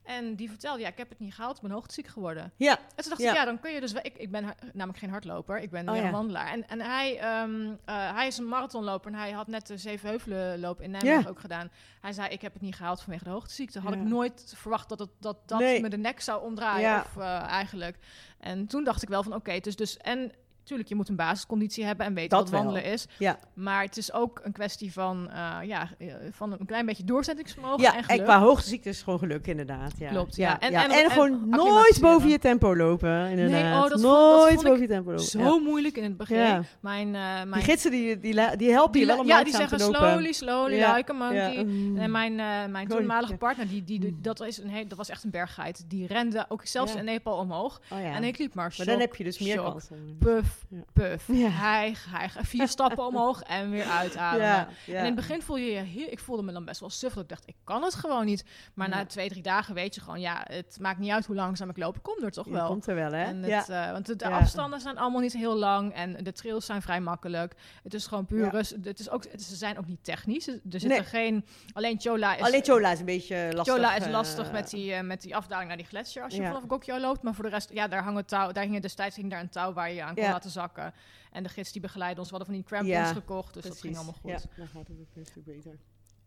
[0.03, 2.53] En die vertelde, ja, ik heb het niet gehaald, ik ben hoogteziek geworden.
[2.57, 2.79] Ja.
[2.79, 3.93] En toen dacht ik, ja, dan kun je dus...
[3.93, 6.49] Ik, ik ben namelijk geen hardloper, ik ben oh, een wandelaar.
[6.49, 10.91] En, en hij, um, hij is een marathonloper en hij had net de Zevenheuvelenloop in
[10.91, 11.71] Nijmegen ook gedaan.
[12.01, 13.81] Hij zei, ik heb het niet gehaald vanwege de hoogteziekte.
[13.81, 17.99] Had ik nooit verwacht dat het, dat, dat me de nek zou omdraaien, of eigenlijk.
[18.39, 19.97] En toen dacht ik wel van, oké, dus, dus...
[19.97, 20.33] En
[20.73, 23.07] Tuurlijk, je moet een basisconditie hebben en weten wat wandelen is.
[23.19, 23.39] Ja.
[23.55, 27.83] Maar het is ook een kwestie van, uh, ja, eh, van een klein beetje doorzettingsvermogen
[27.83, 28.19] ja, en geluk.
[28.19, 29.93] En qua hoogteziekte is gewoon geluk, inderdaad.
[29.99, 30.11] Ja.
[30.11, 30.61] Klopt, ja.
[30.61, 33.63] En, en, en, gewoon nooit boven je tempo lopen, inderdaad.
[33.63, 35.25] Nee, oh, dat nooit boven je tempo lopen.
[35.25, 36.65] Zo moeilijk in het begin.
[36.81, 37.53] Mijn, uh, mijn...
[37.53, 41.13] Die gidsen, die, die, die helpen je wel om Ja, die zeggen slowly, slowly, like
[41.13, 41.65] a monkey.
[41.65, 41.99] Mm.
[41.99, 45.25] En mijn, uh, mijn toenmalige partner, die, die, dat, is een heel, dat was echt
[45.25, 45.85] een berggeit.
[45.89, 47.81] Die rende ook zelfs in Nepal omhoog.
[47.91, 49.89] Oh, en ik liep maar Maar dan heb je dus meer kans.
[50.19, 50.62] Puff,
[50.93, 51.27] puff.
[51.27, 51.49] Ja.
[51.49, 54.47] Hij, hij vier stappen omhoog en weer uitademen.
[54.47, 56.91] Ja, En in het begin voel je je heel, ik voelde me dan best wel
[56.91, 57.17] suf.
[57.17, 58.45] ik dacht, ik kan het gewoon niet.
[58.75, 61.69] Maar na twee, drie dagen weet je gewoon, ja, het maakt niet uit hoe langzaam
[61.69, 61.97] ik loop.
[61.97, 62.67] Ik kom er toch wel.
[62.67, 63.25] komt er wel, hè?
[63.25, 66.83] En het, uh, want de, afstanden zijn allemaal niet heel lang en de trails zijn
[66.83, 67.55] vrij makkelijk.
[67.83, 68.77] Het is gewoon puur rust.
[68.83, 70.47] Het is ook, ze zijn ook niet technisch.
[70.47, 71.05] Er zitten nee.
[71.05, 72.43] geen, alleen Chola is...
[72.43, 73.75] Alleen Chola is een beetje lastig.
[73.75, 76.43] Chola is lastig uh, met, die, uh, met die afdaling naar die gletsjer als je
[76.43, 77.23] vanaf Gokyo loopt.
[77.23, 79.73] Maar voor de rest, ja, daar hangen touw, daar hingen destijds hing daar een touw
[79.73, 80.95] waar je aan kon laten zakken.
[81.33, 83.97] En de gids die begeleidde ons, we hadden van die crampons gekocht, dus dat ging
[83.97, 84.31] allemaal goed.
[84.31, 85.79] Ja, dan gaat het ook een stuk beter.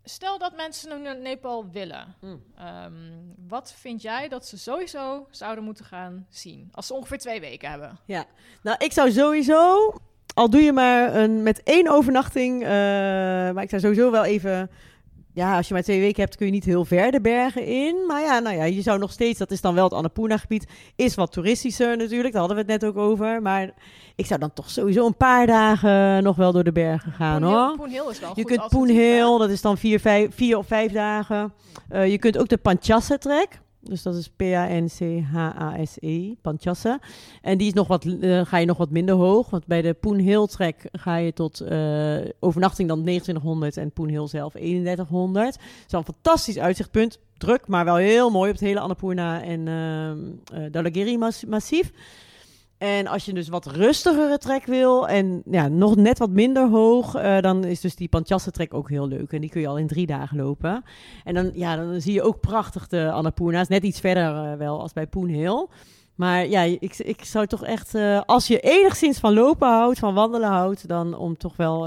[0.03, 2.15] Stel dat mensen naar Nepal willen.
[2.21, 2.43] Mm.
[2.59, 6.69] Um, wat vind jij dat ze sowieso zouden moeten gaan zien?
[6.71, 7.99] Als ze ongeveer twee weken hebben.
[8.05, 8.25] Ja,
[8.61, 9.93] nou ik zou sowieso,
[10.33, 14.69] al doe je maar een, met één overnachting, uh, maar ik zou sowieso wel even
[15.35, 18.05] ja, als je maar twee weken hebt, kun je niet heel ver de bergen in.
[18.07, 21.15] Maar ja, nou ja, je zou nog steeds, dat is dan wel het Annapurna-gebied, is
[21.15, 22.33] wat toeristischer natuurlijk.
[22.33, 23.41] Daar hadden we het net ook over.
[23.41, 23.73] Maar
[24.15, 27.75] ik zou dan toch sowieso een paar dagen nog wel door de bergen gaan, hoor.
[27.75, 31.53] Poenhil is wel Je kunt Poenhil, dat is dan vier, vijf, vier of vijf dagen.
[31.91, 33.63] Uh, je kunt ook de Panchasse-trek.
[33.89, 36.99] Dus dat is P-A-N-C-H-A-S-E, Panchassa.
[37.41, 39.49] En die is nog wat, uh, ga je nog wat minder hoog.
[39.49, 44.09] Want bij de Poen Hill Trek ga je tot uh, overnachting dan 2900 en Poen
[44.09, 45.53] Hill zelf 3100.
[45.53, 47.19] Dat is een fantastisch uitzichtpunt.
[47.37, 50.11] Druk, maar wel heel mooi op het hele Annapurna en uh,
[50.71, 51.91] Dalagiri massief.
[52.77, 57.15] En als je dus wat rustigere trek wil en ja, nog net wat minder hoog,
[57.15, 59.31] uh, dan is dus die Panchasse trek ook heel leuk.
[59.31, 60.83] En die kun je al in drie dagen lopen.
[61.23, 63.67] En dan, ja, dan zie je ook prachtig de Annapurna's.
[63.67, 65.67] Net iets verder uh, wel als bij Poen Hill.
[66.15, 70.13] Maar ja, ik, ik zou toch echt, uh, als je enigszins van lopen houdt, van
[70.13, 71.81] wandelen houdt, dan om toch wel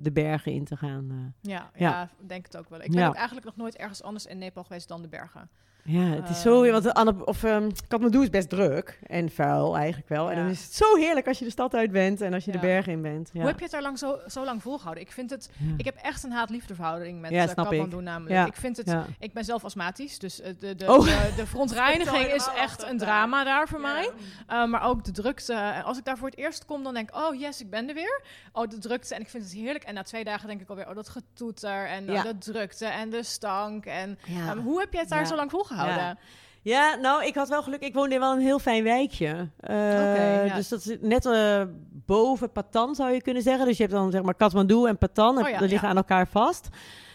[0.00, 1.34] de bergen in te gaan.
[1.40, 2.82] Ja, ja, ja, denk het ook wel.
[2.82, 3.08] Ik ben ja.
[3.08, 5.48] ook eigenlijk nog nooit ergens anders in Nepal geweest dan de bergen.
[5.86, 6.70] Ja, het is zo...
[6.70, 10.30] Want Anne, of, um, Kathmandu is best druk en vuil eigenlijk wel.
[10.30, 12.52] En dan is het zo heerlijk als je de stad uit bent en als je
[12.52, 13.30] de bergen in bent.
[13.32, 15.02] Hoe heb je het daar lang zo, zo lang volgehouden?
[15.04, 15.50] Ik vind het...
[15.76, 18.46] Ik heb echt een haat-liefde verhouding met ja, uh, Kathmandu namelijk.
[18.46, 18.96] Ik vind het...
[19.18, 21.04] Ik ben zelf astmatisch, dus uh, de, de, oh.
[21.04, 24.10] de, de, verontreiniging is echt een drama daar voor mij.
[24.50, 25.82] Uh, maar ook de drukte.
[25.84, 27.16] Als ik daar voor het eerst kom, dan denk ik...
[27.16, 28.22] Oh yes, ik ben er weer.
[28.52, 29.14] Oh, de drukte.
[29.14, 29.84] En ik vind het heerlijk.
[29.84, 30.88] En na twee dagen denk ik alweer...
[30.88, 33.84] Oh, dat getoeter en uh, de drukte en de stank.
[33.84, 34.18] En
[34.50, 35.75] um, hoe heb je het daar zo lang volgehouden?
[35.76, 36.16] Ja.
[36.62, 36.94] ja.
[36.94, 37.80] nou, ik had wel geluk.
[37.80, 39.48] Ik woonde in wel een heel fijn wijkje.
[39.70, 41.62] Uh, Dus dat is net uh,
[42.06, 43.66] boven Patan, zou je kunnen zeggen.
[43.66, 45.38] Dus je hebt dan zeg maar Kathmandu en Patan.
[45.38, 46.68] Oh, ja, die liggen aan elkaar vast.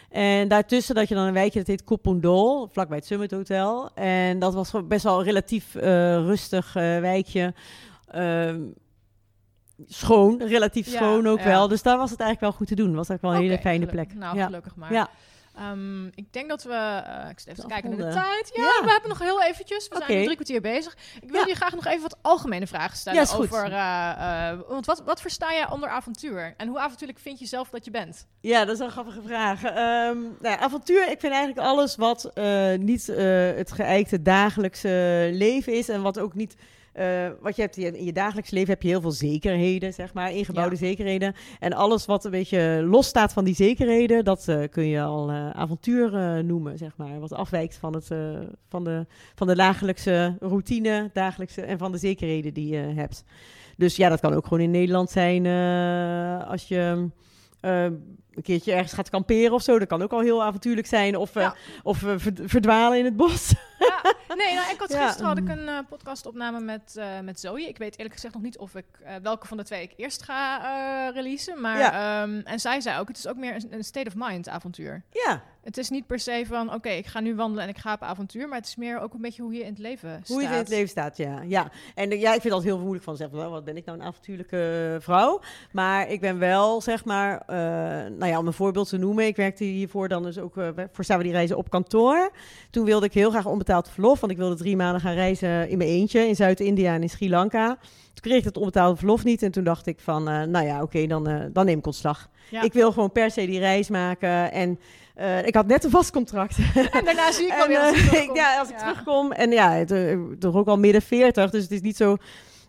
[0.10, 3.90] En daartussen dat je dan een wijkje, dat heet Kopondol, vlakbij het Summit Hotel.
[3.94, 5.82] En dat was best wel een relatief uh,
[6.16, 7.54] rustig wijkje.
[8.08, 8.62] Ehm,
[9.88, 11.68] schoon, relatief schoon ook wel.
[11.68, 12.96] Dus daar was het eigenlijk wel goed te doen.
[12.96, 14.14] was eigenlijk wel een hele fijne plek.
[14.14, 14.94] Nou, gelukkig maar.
[14.94, 15.10] Ja.
[15.62, 17.04] Um, ik denk dat we.
[17.08, 18.52] Uh, ik zit even kijken naar de tijd.
[18.54, 19.88] Ja, ja, we hebben nog heel eventjes.
[19.88, 20.98] We zijn drie kwartier bezig.
[21.22, 23.66] Ik wil je graag nog even wat algemene vragen stellen ja, over.
[23.66, 26.54] Uh, uh, want wat, wat versta jij onder avontuur?
[26.58, 28.28] En hoe avontuurlijk vind je zelf dat je bent?
[28.40, 29.64] Ja, dat is een grappige vraag.
[29.64, 32.32] Um, nou, avontuur, ik vind eigenlijk alles wat
[32.80, 33.08] niet
[33.56, 36.56] het geëikte dagelijkse leven is en wat ook niet
[37.00, 40.32] uh, wat je hebt in je dagelijks leven heb je heel veel zekerheden, zeg maar,
[40.32, 41.34] ingebouwde zekerheden.
[41.60, 45.30] En alles wat een beetje los staat van die zekerheden, dat uh, kun je al
[45.30, 47.20] uh, avontuur noemen, zeg maar.
[47.20, 48.08] Wat afwijkt van, het,
[48.70, 53.24] van, de, van de dagelijkse routine, dagelijkse en van de zekerheden die je hebt.
[53.78, 55.46] Dus ja, dat kan ook gewoon in Nederland zijn
[56.48, 57.10] als je
[58.36, 59.80] een keertje ergens gaat kamperen of zo.
[59.80, 61.16] Dat kan ook al heel avontuurlijk zijn.
[61.16, 61.52] Of, uh,
[61.84, 62.04] of
[62.46, 63.54] verdwalen in het bos.
[63.80, 64.02] Ja.
[64.36, 67.68] Nee, nou, ik had gisteren had ik een uh, podcastopname met, uh, met Zoe.
[67.68, 68.86] Ik weet eerlijk gezegd nog niet of ik
[69.22, 71.62] welke van de twee ik eerst ga releasen.
[71.62, 72.22] Maar, ja.
[72.22, 75.04] um, en zij zei ook, het is ook meer een, een state of mind avontuur.
[75.10, 75.44] Ja.
[75.62, 78.02] Het is niet per se van, oké, ik ga nu wandelen en ik ga op
[78.02, 78.48] avontuur.
[78.48, 80.28] Maar het is meer ook een beetje hoe je in het leven staat.
[80.28, 81.42] Hoe je in het leven staat, ja.
[81.42, 81.72] ja.
[81.96, 84.98] En ja, ik vind dat heel moeilijk van zeggen, wat ben ik nou een avontuurlijke
[85.00, 85.42] vrouw?
[85.72, 87.56] Maar ik ben wel, zeg maar, uh,
[88.18, 89.26] nou ja, om een voorbeeld te noemen.
[89.26, 92.32] Ik werkte hiervoor dan dus ook uh, voor Samen die Reizen op kantoor.
[92.70, 95.78] Toen wilde ik heel graag onbetaald verlof, want ik wilde drie maanden gaan reizen in
[95.78, 97.68] mijn eentje in Zuid-India en in Sri Lanka.
[98.14, 100.76] Toen kreeg ik het onbetaalde verlof niet en toen dacht ik van, uh, nou ja,
[100.76, 102.30] oké, okay, dan, dan neem ik ontslag.
[102.50, 102.62] Ja.
[102.62, 104.80] Ik wil gewoon per se die reis maken en...
[105.22, 106.58] Uh, ik had net een vast contract.
[106.92, 108.36] En daarna zie ik wel weer als ik terugkom.
[108.36, 108.82] ja, als ik ja.
[108.82, 109.32] terugkom.
[109.32, 109.86] En ja,
[110.40, 111.50] toch ook al midden 40.
[111.50, 112.18] Dus het is niet zo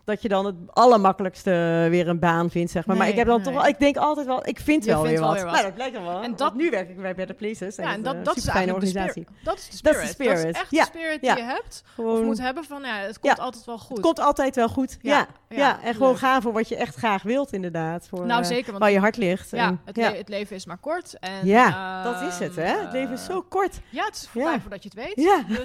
[0.03, 2.95] dat je dan het allermakkelijkste weer een baan vindt, zeg maar.
[2.95, 5.27] Nee, maar ik heb dan toch, ik denk altijd wel, ik vind, wel, weer, wel
[5.27, 5.35] wat.
[5.35, 5.53] weer wat.
[5.53, 6.21] Nou, dat blijkt dan wel.
[6.21, 7.75] En dat, nu werk ik bij Better Places.
[7.75, 9.27] Ja, en dat, dat is fijne organisatie.
[9.43, 9.95] Dat is de spirit.
[9.95, 10.35] Dat is, spirit.
[10.35, 11.83] Dat is echt de spirit die je hebt.
[11.85, 13.97] Gewoon, of moet hebben van, ja, het komt altijd wel goed.
[13.97, 14.97] Het komt altijd wel goed.
[15.01, 15.81] Ja, ja.
[15.81, 18.07] en gewoon gaan voor wat je echt graag wilt, inderdaad.
[18.07, 18.67] Voor, nou, zeker.
[18.67, 19.51] Want waar je hart ligt.
[19.51, 21.19] Ja, het, le het, leven is maar kort.
[21.19, 22.81] En, ja, dat is het, hè?
[22.81, 23.79] Het leven is zo kort.
[23.89, 25.15] Ja, het is voorbij voordat je het weet.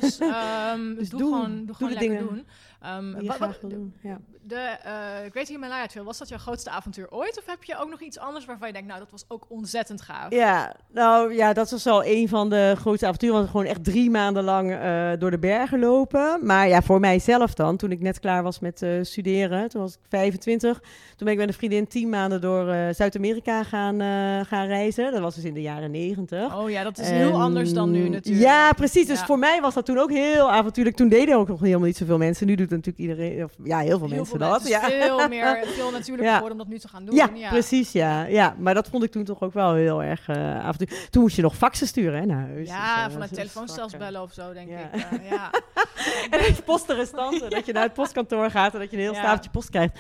[0.01, 2.47] Dus, um, dus doe gewoon, doe gewoon lekker doen.
[2.87, 4.19] Um, wat, wat, doen, ja.
[4.43, 7.39] de uh, Great Himalaya Trail, was dat jouw grootste avontuur ooit?
[7.39, 10.03] Of heb je ook nog iets anders waarvan je denkt, nou, dat was ook ontzettend
[10.03, 10.33] gaaf?
[10.33, 13.37] Ja, nou ja, dat was wel een van de grootste avonturen.
[13.37, 16.39] Want gewoon echt drie maanden lang uh, door de bergen lopen.
[16.43, 19.95] Maar ja, voor mijzelf dan, toen ik net klaar was met uh, studeren, toen was
[19.95, 20.79] ik 25.
[20.81, 24.01] Toen ben ik met een vriendin tien maanden door Zuid-Amerika gaan,
[24.47, 25.13] gaan reizen.
[25.13, 26.57] Dat was dus in de jaren negentig.
[26.57, 28.45] Oh ja, dat is en, heel anders dan nu natuurlijk.
[28.45, 29.07] Ja, precies.
[29.07, 29.27] Dus ja.
[29.27, 30.97] voor mij was dat toen ook heel avontuurlijk.
[30.97, 32.47] Toen deden ook nog helemaal niet zoveel mensen.
[32.47, 34.63] Nu doet doet natuurlijk iedereen, of ja, heel veel heel mensen veel dat.
[34.63, 34.81] Mensen.
[34.81, 35.07] Ja.
[35.07, 36.43] Veel meer, veel natuurlijk ja.
[36.51, 37.15] om dat nu te gaan doen.
[37.15, 38.25] Ja, ja, precies, ja.
[38.25, 38.55] ja.
[38.59, 41.09] Maar dat vond ik toen toch ook wel heel erg uh, avontuur.
[41.11, 42.69] Toen moest je nog faxen sturen hè, naar huis.
[42.69, 44.77] Ja, dus, vanuit telefoonstels bellen of zo, denk ik.
[44.95, 45.51] Uh, ja.
[46.31, 49.51] en het postenrestanten, dat je naar het postkantoor gaat en dat je een heel stapeltje
[49.51, 49.99] post krijgt.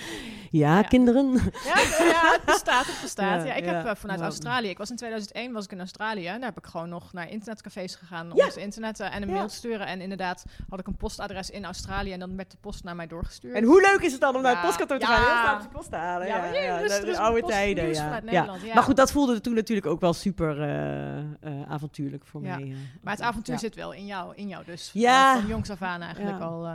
[0.51, 1.33] Ja, kinderen.
[1.65, 3.47] Ja, ja, het bestaat, het bestaat.
[3.47, 6.25] Ja, ik heb vanuit Australië, ik was in 2001 was ik in Australië.
[6.25, 9.55] Daar heb ik gewoon nog naar internetcafés gegaan om te internetten en een mail te
[9.55, 9.87] sturen.
[9.87, 13.07] En inderdaad had ik een postadres in Australië en dan werd de post naar mij
[13.07, 13.55] doorgestuurd.
[13.55, 15.23] En hoe leuk is het dan om naar het postkantoor te gaan?
[15.23, 16.27] Heel vaak de post te halen.
[16.27, 17.95] Ja, ja, ja, de, de oude tijden.
[18.31, 18.61] Ja.
[18.75, 22.75] Maar goed, dat voelde toen natuurlijk ook wel super uh, uh, avontuurlijk voor mij.
[23.03, 24.91] Maar het avontuur zit wel in jou, in jou dus.
[24.93, 25.39] Ja.
[25.39, 26.69] Van jongs af aan eigenlijk al.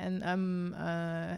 [0.00, 0.72] En um,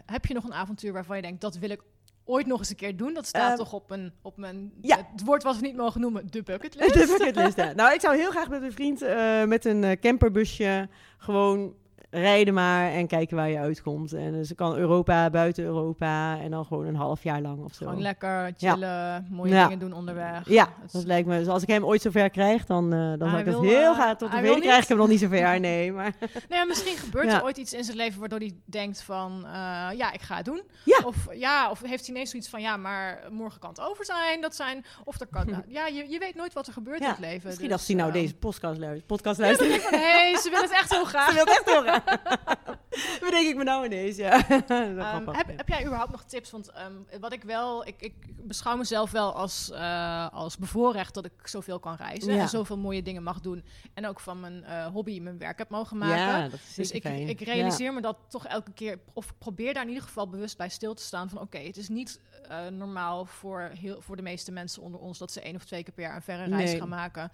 [0.05, 1.81] heb je nog een avontuur waarvan je denkt, dat wil ik
[2.25, 3.13] ooit nog eens een keer doen.
[3.13, 4.71] Dat staat uh, toch op, een, op mijn...
[4.81, 4.97] Ja.
[5.11, 6.93] Het woord wat we niet mogen noemen, de bucketlist.
[6.99, 7.73] De bucketlist, ja.
[7.73, 11.75] Nou, ik zou heel graag met een vriend uh, met een camperbusje gewoon
[12.13, 14.13] rijden maar en kijken waar je uitkomt.
[14.13, 17.85] En dus kan Europa, buiten Europa en dan gewoon een half jaar lang of zo.
[17.85, 20.49] Gewoon lekker chillen, mooie dingen doen onderweg.
[20.49, 21.37] Ja, dat lijkt me.
[21.37, 23.93] Dus als ik hem ooit zover krijg, dan, uh, dan zal ik het heel uh,
[23.93, 25.41] graag tot de week krijg ik hem nog niet zover.
[25.63, 26.13] Nee, maar...
[26.49, 29.51] nee, misschien gebeurt er ooit iets in zijn leven waardoor hij denkt van, uh,
[29.97, 30.61] ja, ik ga het doen.
[31.05, 34.41] Of ja, of heeft hij ineens zoiets van, ja, maar morgen kan het over zijn.
[34.41, 37.19] Dat zijn, of er kan, ja, je, je weet nooit wat er gebeurt in het
[37.19, 37.47] leven.
[37.47, 39.07] Misschien dus, als hij nou deze podcast luistert.
[39.07, 39.81] Podcast luistert.
[39.81, 41.27] Van, hey, ze wil het echt heel graag.
[41.27, 42.02] ze wil het echt heel graag.
[43.19, 44.35] Bedenk ik me nou ineens, ja.
[44.51, 46.51] um, heb, heb, jij überhaupt nog tips?
[46.51, 48.13] Want um, wat ik wel, ik, ik,
[48.47, 52.41] beschouw mezelf wel als, uh, als bevoorrecht dat ik zoveel kan reizen ja.
[52.41, 53.63] en zoveel mooie dingen mag doen.
[53.93, 56.17] En ook van mijn uh, hobby mijn werk heb mogen maken.
[56.17, 57.91] Ja, dat is dus ik, ik realiseer ja.
[57.91, 61.03] me dat toch elke keer, of probeer daar in ieder geval bewust bij stil te
[61.03, 62.19] staan van oké, okay, het is niet
[62.51, 65.83] uh, normaal voor, heel, voor de meeste mensen onder ons dat ze één of twee
[65.83, 66.79] keer per jaar een verre reis nee.
[66.79, 67.31] gaan maken.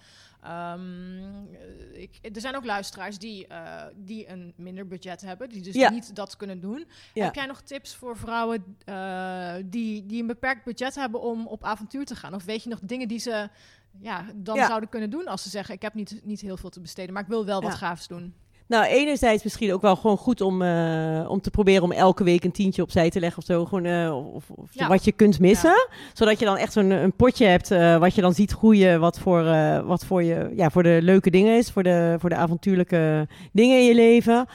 [0.47, 1.47] Um,
[1.93, 5.89] ik, er zijn ook luisteraars die, uh, die een minder budget hebben, die dus ja.
[5.89, 6.87] niet dat kunnen doen.
[7.13, 7.23] Ja.
[7.23, 11.63] Heb jij nog tips voor vrouwen uh, die, die een beperkt budget hebben om op
[11.63, 12.33] avontuur te gaan?
[12.33, 13.49] Of weet je nog dingen die ze
[13.99, 14.67] ja, dan ja.
[14.67, 17.23] zouden kunnen doen als ze zeggen: Ik heb niet, niet heel veel te besteden, maar
[17.23, 18.33] ik wil wel wat gaafs doen?
[18.69, 22.43] Nou, enerzijds misschien ook wel gewoon goed om, uh, om te proberen om elke week
[22.43, 23.65] een tientje opzij te leggen of zo.
[23.65, 24.87] Gewoon, uh, of, of ja.
[24.87, 25.69] wat je kunt missen.
[25.69, 25.87] Ja.
[26.13, 28.99] Zodat je dan echt zo'n een potje hebt uh, wat je dan ziet groeien.
[28.99, 29.43] Wat voor,
[29.85, 31.71] wat voor, je, ja, voor de leuke dingen is.
[31.71, 34.45] Voor de, voor de avontuurlijke dingen in je leven.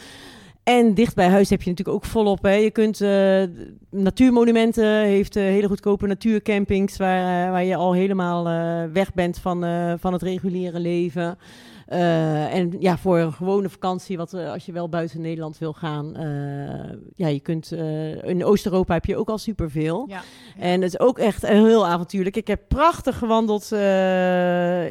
[0.62, 2.43] En dicht bij huis heb je natuurlijk ook volop.
[2.43, 2.55] Hè.
[2.55, 3.01] Je kunt
[3.91, 6.97] natuurmonumenten, heeft hele goedkope natuurcampings.
[6.97, 8.45] Waar, waar je al helemaal
[8.93, 9.65] weg bent van,
[9.99, 11.39] van het reguliere leven.
[11.93, 15.72] Uh, en ja, voor een gewone vakantie, wat, uh, als je wel buiten Nederland wil
[15.72, 17.72] gaan, uh, ja, je kunt
[18.22, 20.05] in Oost-Europa heb je ook al superveel.
[20.09, 20.22] Ja.
[20.59, 22.37] En het is ook echt heel avontuurlijk.
[22.37, 23.70] Ik heb prachtig gewandeld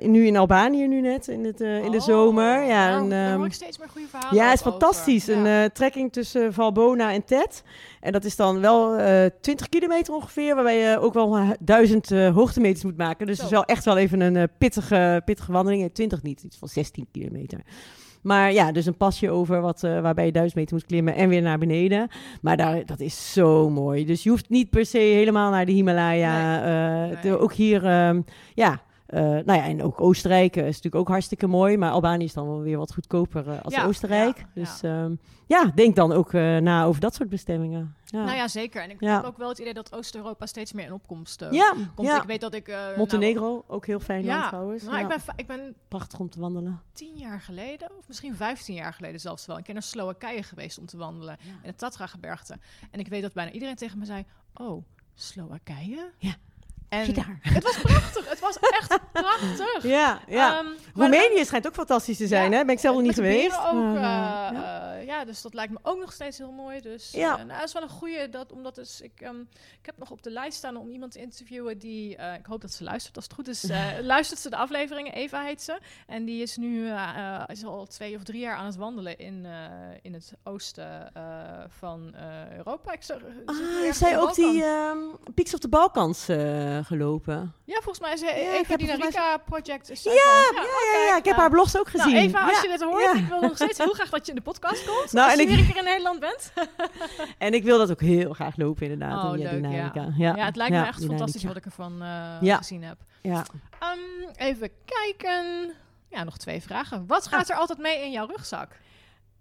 [0.09, 2.63] nu in Albanië nu net in, het, in de oh, zomer.
[2.63, 4.35] Ja, nou, en, daar hoor ehm, ik steeds meer goede verhalen.
[4.35, 5.25] Ja, het is fantastisch.
[5.25, 5.63] Ja.
[5.63, 7.63] Een trekking tussen Valbona en Tet.
[7.99, 12.09] En dat is dan wel wel uh, 20 kilometer ongeveer, waarbij je ook wel duizend
[12.09, 13.27] hoogtemeters moet maken.
[13.27, 15.93] Dus het is wel echt wel even een pittige, pittige wandeling.
[15.93, 17.59] 20 niet, iets van 16 kilometer.
[18.21, 21.29] Maar ja, dus een pasje over wat, uh, waarbij je duizend meter moet klimmen en
[21.29, 22.07] weer naar beneden.
[22.41, 24.05] Maar daar, dat is zo mooi.
[24.05, 26.59] Dus je hoeft niet per se helemaal naar de Himalaya.
[26.59, 27.11] Nee.
[27.11, 27.37] Uh, nee.
[27.39, 28.19] ook hier, uh,
[28.53, 28.81] ja.
[29.13, 31.77] Uh, nou ja, en ook Oostenrijk is natuurlijk ook hartstikke mooi.
[31.77, 34.37] Maar Albanië is dan wel weer wat goedkoper uh, als ja, Oostenrijk.
[34.37, 35.03] Ja, dus ja.
[35.03, 37.95] Um, ja, denk dan ook uh, na over dat soort bestemmingen.
[38.05, 38.23] Ja.
[38.23, 38.81] Nou ja, zeker.
[38.81, 42.09] En ik heb ook wel het idee dat Oost-Europa steeds meer in opkomst ja, komt.
[42.09, 42.77] Ik weet dat ik...
[42.97, 44.83] Montenegro, nou, ook heel fijn land trouwens.
[44.83, 45.75] Nou, ik, ben, ik ben...
[45.87, 46.81] Prachtig om te wandelen.
[46.93, 49.57] Tien jaar geleden, of misschien vijftien jaar geleden zelfs wel.
[49.57, 51.37] Ik ben naar Slowakije geweest om te wandelen.
[51.41, 52.57] In het Tatra-gebergte.
[52.91, 54.25] En ik weet dat bijna iedereen tegen me zei...
[54.53, 54.83] Oh,
[55.13, 56.11] Slowakije?
[56.17, 56.33] Ja.
[56.93, 57.15] En.
[57.53, 58.29] Het was prachtig.
[58.29, 59.83] Het was echt prachtig.
[59.83, 60.59] Ja, ja.
[60.59, 62.65] Um, Roemenië dan, schijnt ook fantastisch te zijn, ja, hè?
[62.65, 63.57] Ben ik zelf nog niet geweest.
[63.57, 64.51] Ook, uh, ja.
[64.53, 65.25] Uh, ja.
[65.25, 66.81] dus dat lijkt me ook nog steeds heel mooi.
[66.81, 67.31] Dus ja.
[67.31, 69.47] Uh, nou, dat is wel een goede, dat, omdat dus, ik, um,
[69.79, 72.71] ik heb nog op de lijst staan om iemand te interviewen die, ik hoop dat
[72.71, 73.63] ze luistert als het goed is,
[74.13, 75.79] luistert ze de afleveringen, Eva heet ze.
[76.07, 76.91] En die is nu,
[77.47, 79.45] is al twee of drie jaar aan het wandelen in,
[80.01, 81.11] in het oosten
[81.67, 82.13] van
[82.57, 82.91] Europa.
[82.91, 86.27] Ik zeg, ah, zij ook die um, Peaks of the Balkans
[86.85, 87.53] gelopen.
[87.63, 89.89] Ja, volgens mij is ja, Eva Dinarica Project.
[89.89, 90.61] Is ja, ja, ja,
[90.93, 92.13] ja, ja, ik heb haar blogs ook gezien.
[92.13, 94.37] Nou, Eva, als je dit hoort, ik wil nog steeds heel graag dat je in
[94.37, 95.11] de podcast komt.
[95.11, 96.53] Nou, als je weer een keer in Nederland bent.
[97.37, 99.23] en ik wil dat ook heel graag lopen, inderdaad.
[99.23, 100.13] Oh, leuk, ja.
[100.17, 100.35] Ja.
[100.35, 102.97] het lijkt me echt fantastisch wat ik ervan uh, gezien heb.
[103.21, 103.45] Ja.
[103.93, 105.73] Um, even kijken.
[106.09, 107.07] Ja, nog twee vragen.
[107.07, 108.69] Wat gaat er altijd mee in jouw rugzak?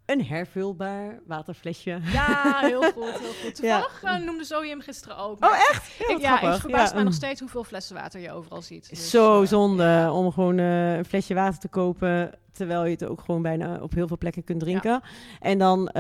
[0.06, 2.00] Een hervulbaar waterflesje.
[2.12, 3.18] Ja, heel goed.
[3.18, 3.54] Heel goed.
[3.54, 4.18] Toevallig ja.
[4.18, 5.44] uh, noemde Zoe hem gisteren ook.
[5.44, 6.00] Oh, echt?
[6.08, 6.94] ik, ja, ik verbaas ja.
[6.94, 8.90] mij nog steeds hoeveel flessen water je overal ziet.
[8.90, 10.12] Dus, Zo uh, zonde ja.
[10.12, 12.30] om gewoon uh, een flesje water te kopen...
[12.52, 14.90] terwijl je het ook gewoon bijna op heel veel plekken kunt drinken.
[14.90, 15.02] Ja.
[15.40, 15.90] En dan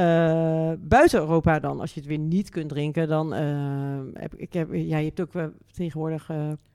[0.78, 3.08] buiten Europa dan, als je het weer niet kunt drinken...
[3.08, 3.32] dan
[4.14, 4.52] heb ik...
[4.52, 6.30] Heb, ja, je hebt ook tegenwoordig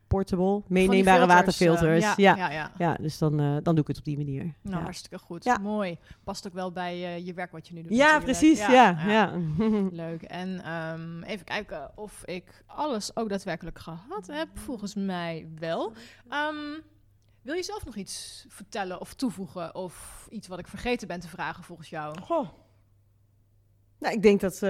[0.08, 2.05] portable, meeneembare waterfilters.
[2.05, 2.97] Uh, ja, ja, ja, ja.
[2.99, 4.53] dus dan, uh, dan doe ik het op die manier.
[4.62, 5.58] Nou, hartstikke goed.
[5.62, 5.97] Mooi.
[6.24, 7.97] Past ook wel bij uh, je werk wat je nu doet.
[7.97, 8.60] Ja, precies.
[8.60, 9.32] Ja, ja.
[9.91, 10.22] Leuk.
[10.22, 14.47] En um, even kijken of ik alles ook daadwerkelijk gehad heb.
[14.53, 15.93] Volgens mij wel.
[16.30, 16.84] Um,
[17.41, 19.76] wil je zelf nog iets vertellen of toevoegen?
[19.76, 22.22] Of iets wat ik vergeten ben te vragen volgens jou?
[22.22, 22.47] Goh.
[24.00, 24.60] Nou, ik denk dat...
[24.64, 24.70] Uh,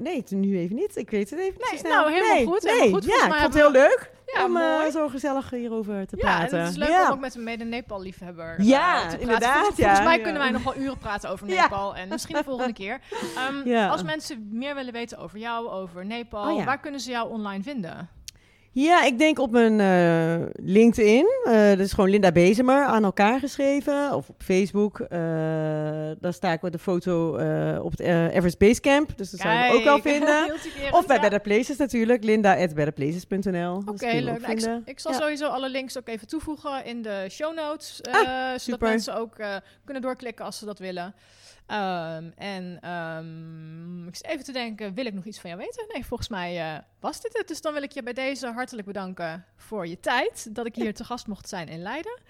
[0.00, 0.96] nee, nu even niet.
[0.96, 2.62] Ik weet het even nee, niet Nou, helemaal nee, goed.
[2.62, 3.04] Nee, goed.
[3.04, 6.58] ja, ik vond het heel leuk ja, om uh, zo gezellig hierover te ja, praten.
[6.58, 7.06] Ja, het is leuk ja.
[7.06, 9.56] om ook met een mede-Nepal-liefhebber ja, uh, te inderdaad.
[9.56, 11.96] Volgens, ja, volgens mij kunnen wij nog wel uren praten over Nepal.
[11.96, 13.00] En misschien de volgende keer.
[13.50, 13.88] Um, ja.
[13.88, 17.62] Als mensen meer willen weten over jou, over Nepal, oh, waar kunnen ze jou online
[17.62, 18.08] vinden?
[18.80, 21.26] Ja, ik denk op mijn uh, LinkedIn.
[21.44, 24.14] Uh, dat is gewoon Linda Bezemer aan elkaar geschreven.
[24.14, 25.00] Of op Facebook.
[25.00, 25.08] Uh,
[26.20, 27.28] daar sta ik met een foto
[27.80, 29.18] op het Everest Basecamp.
[29.18, 30.54] Dus dat zou je ook wel vinden.
[30.90, 31.22] of bij ja.
[31.22, 32.24] Better Places natuurlijk.
[32.24, 33.76] Linda.betterplaces.nl.
[33.76, 34.40] Oké, okay, leuk.
[34.40, 35.18] Nou, ik, ik, zal ja.
[35.18, 38.00] sowieso alle links ook even toevoegen in de show notes.
[38.02, 39.36] Ah, zodat mensen ook
[39.84, 41.14] kunnen doorklikken als ze dat willen.
[41.70, 45.84] Um, en um, ik zit even te denken, wil ik nog iets van jou weten?
[45.92, 47.48] Nee, volgens mij uh, was dit het.
[47.48, 50.54] Dus dan wil ik je bij deze hartelijk bedanken voor je tijd.
[50.54, 52.20] Dat ik hier te gast mocht zijn in Leiden.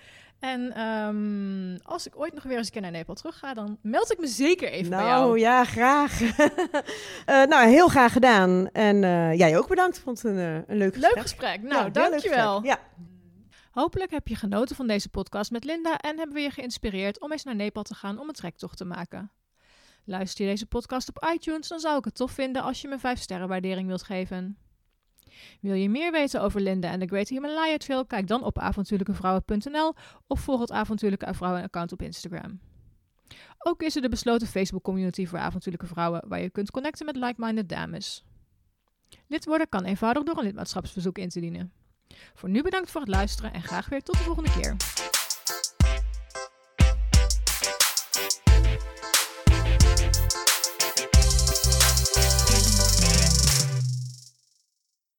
[0.41, 3.79] En um, als ik ooit nog weer eens een keer naar Nepal terug ga, dan
[3.83, 5.25] meld ik me zeker even nou, bij jou.
[5.27, 6.21] Nou ja, graag.
[6.21, 6.31] uh,
[7.53, 8.69] nou, heel graag gedaan.
[8.73, 9.99] En uh, jij ook bedankt.
[9.99, 11.15] Vond het een, een leuk gesprek.
[11.15, 11.63] Leuk gesprek.
[11.63, 12.65] Nou, ja, dankjewel.
[12.65, 12.79] Ja.
[13.79, 17.33] Hopelijk heb je genoten van deze podcast met Linda en hebben we je geïnspireerd om
[17.33, 19.31] eens naar Nepal te gaan om een trektocht te maken.
[20.05, 22.99] Luister je deze podcast op iTunes, dan zou ik het tof vinden als je me
[22.99, 24.59] 5 sterren waardering wilt geven.
[25.61, 28.07] Wil je meer weten over Linda en de Great Himalaya Trail?
[28.07, 29.95] Kijk dan op avontuurlijkevrouwen.nl
[30.27, 32.61] of volg het Avontuurlijke Vrouwen account op Instagram.
[33.59, 37.17] Ook is er de besloten Facebook community voor avontuurlijke vrouwen waar je kunt connecten met
[37.17, 38.25] like-minded dames.
[39.27, 41.73] Lid worden kan eenvoudig door een lidmaatschapsverzoek in te dienen.
[42.35, 44.77] Voor nu bedankt voor het luisteren en graag weer tot de volgende keer.